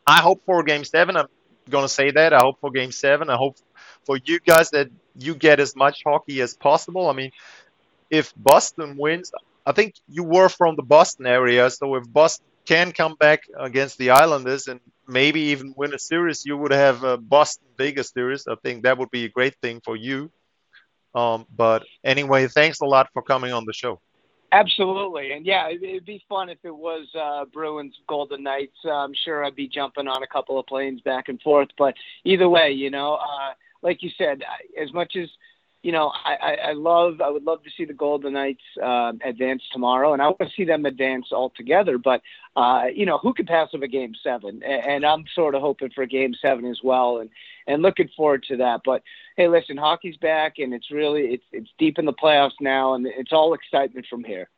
I 0.07 0.21
hope 0.21 0.43
for 0.47 0.63
Game 0.63 0.85
Seven. 0.85 1.17
I'm 1.17 1.27
gonna 1.69 1.89
say 1.89 2.11
that. 2.13 2.33
I 2.33 2.41
hope 2.41 2.61
for 2.61 2.71
Game 2.71 2.93
Seven. 2.93 3.31
I 3.31 3.37
hope 3.37 3.57
for 4.05 4.19
you 4.25 4.41
guys 4.41 4.71
that 4.71 4.89
you 5.17 5.35
get 5.35 5.61
as 5.61 5.77
much 5.77 6.03
hockey 6.07 6.41
as 6.41 6.55
possible. 6.57 7.09
I 7.09 7.13
mean, 7.13 7.31
if 8.11 8.33
Boston 8.37 8.97
wins, 8.99 9.33
I 9.67 9.73
think 9.73 9.95
you 10.09 10.25
were 10.25 10.49
from 10.49 10.77
the 10.77 10.83
Boston 10.83 11.27
area, 11.27 11.69
so 11.71 11.95
if 11.97 12.11
Boston 12.11 12.47
can 12.67 12.93
come 12.93 13.15
back 13.17 13.43
against 13.59 13.99
the 13.99 14.11
Islanders 14.11 14.69
and 14.69 14.81
maybe 15.07 15.41
even 15.41 15.75
win 15.77 15.93
a 15.95 15.99
series, 15.99 16.47
you 16.47 16.57
would 16.57 16.73
have 16.73 17.03
a 17.05 17.17
Boston 17.17 17.67
Vegas 17.77 18.11
series. 18.11 18.47
I 18.47 18.55
think 18.63 18.85
that 18.85 18.97
would 18.99 19.11
be 19.11 19.25
a 19.25 19.29
great 19.29 19.57
thing 19.61 19.81
for 19.85 19.97
you. 19.97 20.31
Um, 21.15 21.47
but 21.55 21.85
anyway, 22.05 22.47
thanks 22.47 22.81
a 22.81 22.85
lot 22.85 23.09
for 23.13 23.23
coming 23.23 23.53
on 23.53 23.65
the 23.65 23.73
show. 23.73 24.01
Absolutely, 24.53 25.33
and 25.33 25.47
yeah, 25.47 25.69
it'd 25.69 26.05
be 26.05 26.25
fun 26.29 26.49
if 26.49 26.59
it 26.65 26.75
was 26.75 27.07
uh, 27.17 27.45
Bruins 27.53 27.95
Golden 28.09 28.43
Knights. 28.43 28.77
Uh, 28.85 28.91
I'm 28.91 29.15
sure 29.25 29.45
I'd 29.45 29.55
be 29.55 29.69
jumping 29.69 30.09
on 30.09 30.25
a 30.25 30.27
couple 30.27 30.59
of 30.59 30.67
planes 30.67 31.01
back 31.03 31.29
and 31.29 31.41
forth. 31.41 31.69
But 31.79 31.95
either 32.25 32.49
way, 32.49 32.73
you 32.73 32.91
know, 32.91 33.15
uh, 33.15 33.53
like 33.83 34.03
you 34.03 34.11
said, 34.19 34.43
as 34.81 34.93
much 34.93 35.15
as 35.15 35.29
you 35.83 35.93
know, 35.93 36.13
I, 36.25 36.35
I, 36.35 36.55
I 36.69 36.73
love, 36.73 37.21
I 37.23 37.31
would 37.31 37.45
love 37.45 37.63
to 37.65 37.71
see 37.75 37.85
the 37.87 37.95
Golden 37.95 38.35
Knights 38.35 38.63
uh, 38.83 39.13
advance 39.25 39.63
tomorrow, 39.73 40.13
and 40.13 40.21
I 40.21 40.27
want 40.27 40.41
to 40.41 40.51
see 40.55 40.65
them 40.65 40.85
advance 40.85 41.27
altogether. 41.33 41.97
But 41.97 42.21
uh, 42.55 42.85
you 42.95 43.07
know, 43.07 43.19
who 43.19 43.33
could 43.33 43.47
pass 43.47 43.71
up 43.73 43.83
a 43.83 43.89
Game 43.89 44.15
Seven? 44.23 44.63
And, 44.65 44.85
and 44.85 45.07
I'm 45.07 45.25
sort 45.35 45.55
of 45.55 45.63
hoping 45.63 45.91
for 45.91 46.03
a 46.03 46.07
Game 46.07 46.35
Seven 46.41 46.67
as 46.67 46.81
well, 46.83 47.19
and 47.19 47.31
and 47.67 47.83
looking 47.83 48.11
forward 48.15 48.45
to 48.49 48.57
that. 48.59 48.83
But 48.85 49.03
hey, 49.37 49.49
listen, 49.49 49.77
hockey's 49.77 50.17
back, 50.19 50.59
and 50.59 50.75
it's 50.75 50.91
really 50.91 51.23
it's 51.35 51.45
it's 51.53 51.71
deep 51.79 51.99
in 51.99 52.05
the 52.05 52.13
playoffs 52.13 52.61
now, 52.61 52.95
and 52.95 53.07
it's 53.07 53.33
all 53.33 53.55
excitement 53.55 54.07
from 54.11 54.23
here. 54.25 54.51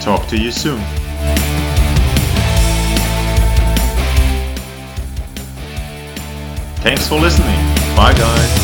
Talk 0.00 0.26
to 0.28 0.36
you 0.36 0.50
soon. 0.50 1.01
Thanks 6.82 7.06
for 7.06 7.20
listening. 7.20 7.60
Bye, 7.94 8.12
guys. 8.12 8.61